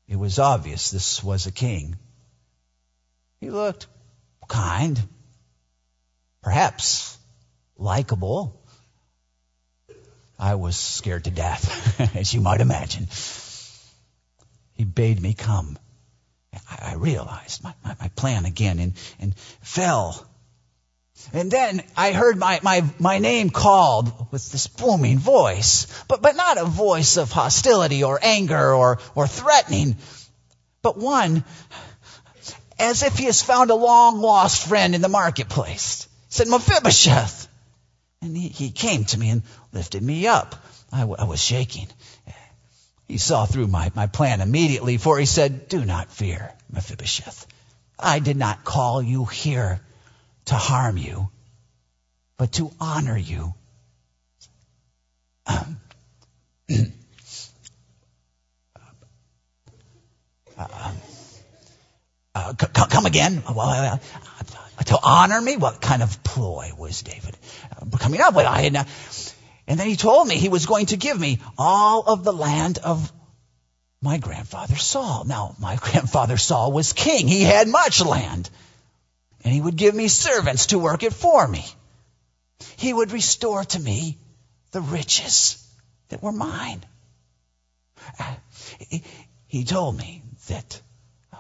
it 0.08 0.18
was 0.18 0.40
obvious 0.40 0.92
this 0.92 1.24
was 1.24 1.48
a 1.48 1.52
king. 1.52 1.98
He 3.40 3.50
looked 3.50 3.88
kind, 4.48 5.02
perhaps 6.42 7.18
likable. 7.78 8.62
I 10.38 10.56
was 10.56 10.78
scared 10.78 11.24
to 11.26 11.32
death, 11.32 12.00
as 12.16 12.34
you 12.34 12.42
might 12.42 12.62
imagine. 12.62 13.08
He 14.74 14.84
bade 14.84 15.22
me 15.22 15.34
come. 15.34 15.80
I, 16.70 16.96
realized 16.96 17.64
my, 17.64 17.74
my, 17.84 17.96
my, 18.00 18.08
plan 18.10 18.46
again 18.46 18.80
and, 18.80 18.94
and 19.20 19.36
fell. 19.62 20.26
And 21.34 21.50
then 21.50 21.84
I 21.98 22.12
heard 22.12 22.38
my, 22.38 22.60
my, 22.62 22.84
my 23.00 23.20
name 23.20 23.50
called 23.50 24.32
with 24.32 24.52
this 24.52 24.68
booming 24.68 25.18
voice, 25.18 25.88
but, 26.08 26.22
but 26.22 26.36
not 26.36 26.58
a 26.58 26.66
voice 26.66 27.18
of 27.18 27.32
hostility 27.32 28.04
or 28.04 28.20
anger 28.22 28.74
or, 28.74 29.00
or 29.16 29.28
threatening, 29.28 29.96
but 30.82 30.98
one 30.98 31.44
as 32.78 33.04
if 33.04 33.18
he 33.18 33.26
has 33.26 33.42
found 33.42 33.72
a 33.72 33.76
long 33.76 34.20
lost 34.22 34.68
friend 34.68 34.94
in 34.94 35.02
the 35.02 35.10
marketplace. 35.10 36.08
He 36.28 36.34
said, 36.34 36.48
Mephibosheth. 36.48 37.48
And 38.22 38.36
he, 38.36 38.50
he 38.50 38.72
came 38.72 39.06
to 39.06 39.18
me 39.18 39.30
and 39.30 39.44
lifted 39.72 40.04
me 40.04 40.28
up. 40.28 40.56
I, 40.92 41.02
w- 41.02 41.18
I 41.18 41.26
was 41.26 41.42
shaking. 41.42 41.88
He 43.08 43.18
saw 43.18 43.46
through 43.46 43.68
my, 43.68 43.92
my 43.96 44.08
plan 44.08 44.42
immediately, 44.42 44.98
for 44.98 45.18
he 45.18 45.26
said, 45.26 45.70
Do 45.70 45.86
not 45.86 46.12
fear, 46.12 46.52
Mephibosheth. 46.72 47.46
I 48.00 48.20
did 48.20 48.36
not 48.36 48.64
call 48.66 49.02
you 49.02 49.26
here 49.26 49.80
to 50.46 50.56
harm 50.56 50.98
you, 50.98 51.30
but 52.38 52.52
to 52.54 52.72
honor 52.80 53.18
you. 53.18 53.54
Um, 55.48 55.80
uh, 60.58 60.92
uh, 62.36 62.54
c- 62.60 62.68
come 62.90 63.06
again? 63.06 63.44
Well, 63.48 63.60
uh, 63.60 63.98
to 64.86 65.00
honor 65.02 65.40
me? 65.42 65.58
What 65.58 65.82
kind 65.82 66.04
of 66.04 66.24
ploy 66.24 66.72
was 66.78 67.02
David 67.02 67.38
uh, 67.72 67.98
coming 67.98 68.22
up 68.22 68.36
with? 68.36 68.46
I 68.46 68.62
had 68.62 68.74
not, 68.74 68.88
and 69.68 69.80
then 69.80 69.88
he 69.88 69.96
told 69.96 70.28
me 70.28 70.36
he 70.36 70.50
was 70.50 70.66
going 70.66 70.88
to 70.88 70.98
give 70.98 71.20
me 71.20 71.40
all 71.58 72.04
of 72.04 72.24
the 72.24 72.34
land 72.34 72.78
of 72.80 73.12
my 74.02 74.18
grandfather 74.18 74.76
Saul. 74.76 75.24
Now, 75.26 75.56
my 75.60 75.76
grandfather 75.82 76.38
Saul 76.38 76.72
was 76.72 76.94
king. 76.94 77.28
He 77.28 77.42
had 77.42 77.68
much 77.68 78.04
land. 78.04 78.50
And 79.46 79.54
he 79.54 79.62
would 79.62 79.76
give 79.76 79.94
me 79.94 80.08
servants 80.08 80.66
to 80.68 80.80
work 80.80 81.04
it 81.04 81.14
for 81.14 81.48
me. 81.48 81.64
He 82.78 82.92
would 82.92 83.12
restore 83.12 83.64
to 83.64 83.80
me 83.80 84.18
the 84.72 84.82
riches 84.82 85.64
that 86.10 86.24
were 86.24 86.32
mine. 86.32 86.84
He 89.46 89.64
told 89.64 89.96
me 89.98 90.24
that 90.48 90.82
uh, 91.32 91.38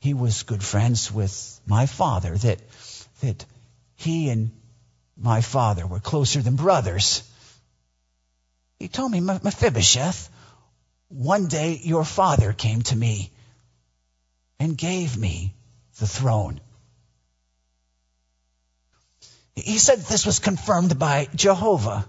he 0.00 0.14
was 0.14 0.42
good 0.42 0.62
friends 0.62 1.10
with 1.12 1.60
my 1.64 1.86
father, 1.86 2.36
that, 2.36 2.60
that 3.20 3.44
he 3.94 4.28
and 4.28 4.50
my 5.16 5.40
father 5.42 5.86
were 5.86 6.00
closer 6.00 6.42
than 6.42 6.56
brothers. 6.56 7.22
He 8.80 8.88
told 8.88 9.12
me, 9.12 9.20
Mephibosheth, 9.20 10.28
one 11.08 11.46
day 11.46 11.80
your 11.82 12.04
father 12.04 12.52
came 12.52 12.82
to 12.82 12.96
me 12.96 13.30
and 14.58 14.76
gave 14.76 15.16
me 15.16 15.54
the 15.98 16.06
throne. 16.06 16.60
He 19.54 19.78
said 19.78 20.00
this 20.00 20.26
was 20.26 20.40
confirmed 20.40 20.98
by 20.98 21.28
Jehovah. 21.34 22.06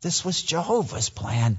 This 0.00 0.24
was 0.24 0.40
Jehovah's 0.40 1.08
plan. 1.08 1.58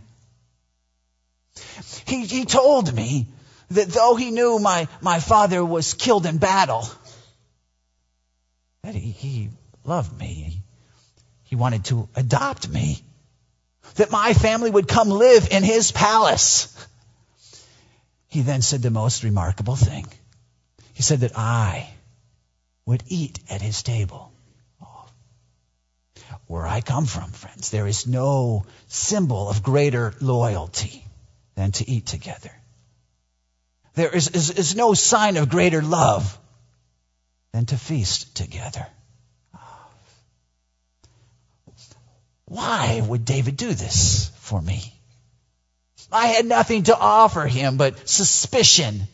He, 2.07 2.25
he 2.25 2.45
told 2.45 2.93
me 2.93 3.27
that 3.71 3.89
though 3.89 4.15
he 4.15 4.31
knew 4.31 4.59
my, 4.59 4.87
my 5.01 5.19
father 5.19 5.63
was 5.63 5.93
killed 5.93 6.25
in 6.25 6.37
battle, 6.37 6.87
that 8.83 8.95
he, 8.95 9.11
he 9.11 9.49
loved 9.83 10.17
me. 10.17 10.61
He 11.43 11.55
wanted 11.55 11.85
to 11.85 12.07
adopt 12.15 12.69
me. 12.69 13.03
That 13.95 14.11
my 14.11 14.33
family 14.33 14.69
would 14.69 14.87
come 14.87 15.09
live 15.09 15.49
in 15.51 15.63
his 15.63 15.91
palace. 15.91 16.73
He 18.27 18.41
then 18.41 18.61
said 18.61 18.81
the 18.81 18.91
most 18.91 19.23
remarkable 19.23 19.75
thing. 19.75 20.05
He 20.99 21.03
said 21.03 21.21
that 21.21 21.37
I 21.37 21.89
would 22.85 23.03
eat 23.07 23.39
at 23.49 23.61
his 23.61 23.83
table. 23.83 24.33
Oh. 24.83 25.05
Where 26.47 26.67
I 26.67 26.81
come 26.81 27.05
from, 27.05 27.31
friends, 27.31 27.69
there 27.69 27.87
is 27.87 28.05
no 28.05 28.65
symbol 28.89 29.47
of 29.47 29.63
greater 29.63 30.13
loyalty 30.19 31.05
than 31.55 31.71
to 31.71 31.89
eat 31.89 32.05
together. 32.05 32.51
There 33.93 34.13
is, 34.13 34.27
is, 34.27 34.49
is 34.49 34.75
no 34.75 34.93
sign 34.93 35.37
of 35.37 35.47
greater 35.47 35.81
love 35.81 36.37
than 37.53 37.65
to 37.67 37.77
feast 37.77 38.35
together. 38.35 38.85
Oh. 39.55 39.91
Why 42.43 43.01
would 43.07 43.23
David 43.23 43.55
do 43.55 43.73
this 43.73 44.31
for 44.39 44.61
me? 44.61 44.93
I 46.11 46.27
had 46.27 46.45
nothing 46.45 46.83
to 46.83 46.99
offer 46.99 47.47
him 47.47 47.77
but 47.77 48.09
suspicion 48.09 49.07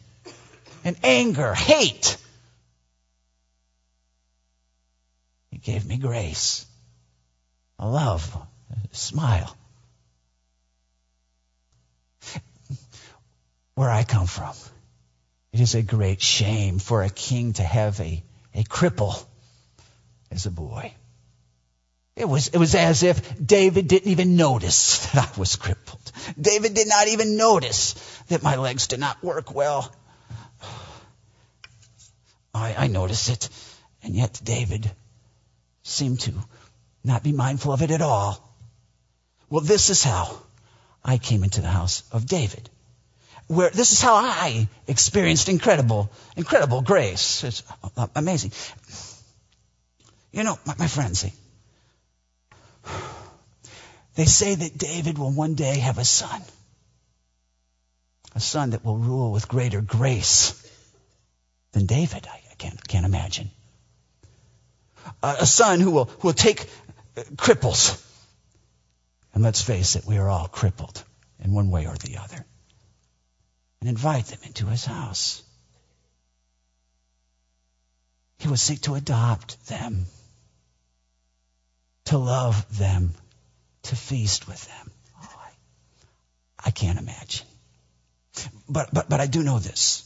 and 0.86 0.95
anger, 1.04 1.54
hate. 1.54 2.15
He 5.50 5.58
gave 5.58 5.86
me 5.86 5.98
grace, 5.98 6.65
a 7.80 7.89
love, 7.89 8.38
a 8.71 8.95
smile. 8.95 9.58
Where 13.74 13.89
I 13.89 14.04
come 14.04 14.28
from, 14.28 14.54
it 15.52 15.60
is 15.60 15.76
a 15.76 15.82
great 15.82 16.21
shame 16.21 16.80
for 16.80 17.04
a 17.04 17.10
king 17.10 17.54
to 17.54 17.63
have 17.63 18.00
a, 18.00 18.24
a 18.54 18.63
cripple 18.63 19.26
as 20.32 20.45
a 20.45 20.52
boy. 20.52 20.93
It 22.15 22.30
was, 22.30 22.48
it 22.50 22.58
was 22.58 22.76
as 22.76 23.04
if 23.04 23.45
David 23.45 23.89
didn't 23.89 24.10
even 24.10 24.38
notice 24.38 25.12
that 25.13 25.30
I 25.36 25.39
was 25.39 25.56
crippled. 25.58 26.12
David 26.39 26.74
did 26.76 26.88
not 26.88 27.08
even 27.08 27.36
notice 27.36 27.93
that 28.28 28.43
my 28.43 28.56
legs 28.56 28.88
did 28.88 29.00
not 29.00 29.21
work 29.24 29.54
well. 29.54 29.91
I, 32.56 32.76
I 32.78 32.88
noticed 32.88 33.30
it, 33.30 33.50
and 34.02 34.15
yet 34.15 34.39
David 34.44 34.89
seemed 35.84 36.22
to 36.22 36.34
not 37.04 37.22
be 37.22 37.34
mindful 37.34 37.74
of 37.74 37.82
it 37.82 37.91
at 37.91 38.02
all. 38.02 38.41
Well, 39.50 39.62
this 39.62 39.89
is 39.89 40.04
how 40.04 40.38
I 41.04 41.18
came 41.18 41.44
into 41.44 41.62
the 41.62 41.70
house 41.70 42.04
of 42.12 42.26
David. 42.26 42.70
Where 43.48 43.70
this 43.70 43.91
is 43.91 44.02
how 44.02 44.15
I 44.15 44.68
experienced 44.88 45.50
incredible, 45.50 46.10
incredible 46.36 46.82
grace. 46.82 47.44
It's 47.44 47.62
amazing. 48.15 48.54
You 50.32 50.44
know, 50.44 50.58
my, 50.65 50.76
my 50.80 50.88
friends, 50.88 51.20
see, 51.20 51.34
they 54.15 54.26
say 54.26 54.56
that 54.56 54.78
David 54.78 55.18
will 55.18 55.32
one 55.32 55.54
day 55.54 55.80
have 55.80 55.98
a 55.98 56.06
son. 56.06 56.41
A 58.34 58.39
son 58.39 58.72
that 58.72 58.84
will 58.84 58.98
rule 58.98 59.32
with 59.32 59.48
greater 59.48 59.82
grace 59.82 60.62
than 61.74 61.86
David. 61.86 62.28
I 62.32 62.41
can't, 62.58 62.88
can't 62.88 63.06
imagine. 63.06 63.50
A, 65.22 65.46
son 65.46 65.80
who 65.80 65.91
will, 65.91 66.06
who 66.06 66.30
will 66.30 66.34
take 66.34 66.62
uh, 67.18 67.22
cripples. 67.36 68.02
And 69.34 69.44
let's 69.44 69.62
face 69.62 69.96
it, 69.96 70.06
we 70.06 70.18
are 70.18 70.30
all 70.30 70.48
crippled 70.48 71.04
in 71.44 71.54
one 71.54 71.70
way 71.70 71.86
or 71.88 71.96
the 71.96 72.18
other. 72.18 72.46
And 73.82 73.89
invite 73.89 74.26
them 74.26 74.39
into 74.44 74.65
his 74.65 74.86
house. 74.86 75.44
He 78.39 78.48
will 78.48 78.58
seek 78.58 78.82
to 78.82 78.96
adopt 78.96 79.68
them, 79.68 80.06
to 82.06 82.18
love 82.18 82.78
them, 82.78 83.13
to 83.84 83.96
feast 83.96 84.48
with 84.48 84.65
them. 84.65 84.91
Oh, 85.22 85.36
I, 85.39 85.50
I 86.68 86.72
can't 86.72 87.00
imagine. 87.00 87.46
But, 88.68 88.94
but, 88.94 89.10
but 89.10 89.20
I 89.20 89.28
do 89.28 89.44
know 89.44 89.60
this. 89.60 90.05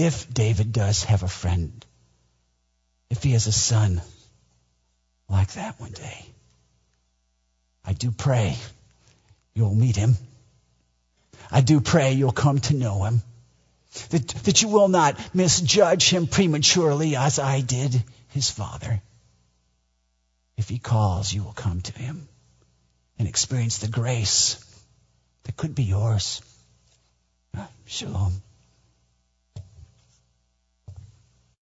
If 0.00 0.32
David 0.32 0.72
does 0.72 1.04
have 1.04 1.22
a 1.22 1.28
friend, 1.28 1.84
if 3.10 3.22
he 3.22 3.32
has 3.32 3.46
a 3.46 3.52
son 3.52 4.00
like 5.28 5.52
that 5.52 5.78
one 5.78 5.92
day, 5.92 6.24
I 7.84 7.92
do 7.92 8.10
pray 8.10 8.56
you'll 9.52 9.74
meet 9.74 9.96
him. 9.96 10.16
I 11.50 11.60
do 11.60 11.82
pray 11.82 12.14
you'll 12.14 12.32
come 12.32 12.60
to 12.60 12.74
know 12.74 13.04
him. 13.04 13.20
That, 14.08 14.26
that 14.44 14.62
you 14.62 14.68
will 14.68 14.88
not 14.88 15.34
misjudge 15.34 16.08
him 16.08 16.26
prematurely 16.28 17.14
as 17.16 17.38
I 17.38 17.60
did 17.60 18.02
his 18.28 18.48
father. 18.48 19.02
If 20.56 20.70
he 20.70 20.78
calls, 20.78 21.30
you 21.30 21.44
will 21.44 21.52
come 21.52 21.82
to 21.82 21.92
him 21.92 22.26
and 23.18 23.28
experience 23.28 23.76
the 23.78 23.88
grace 23.88 24.64
that 25.42 25.58
could 25.58 25.74
be 25.74 25.84
yours. 25.84 26.40
Ah, 27.54 27.68
shalom. 27.84 28.40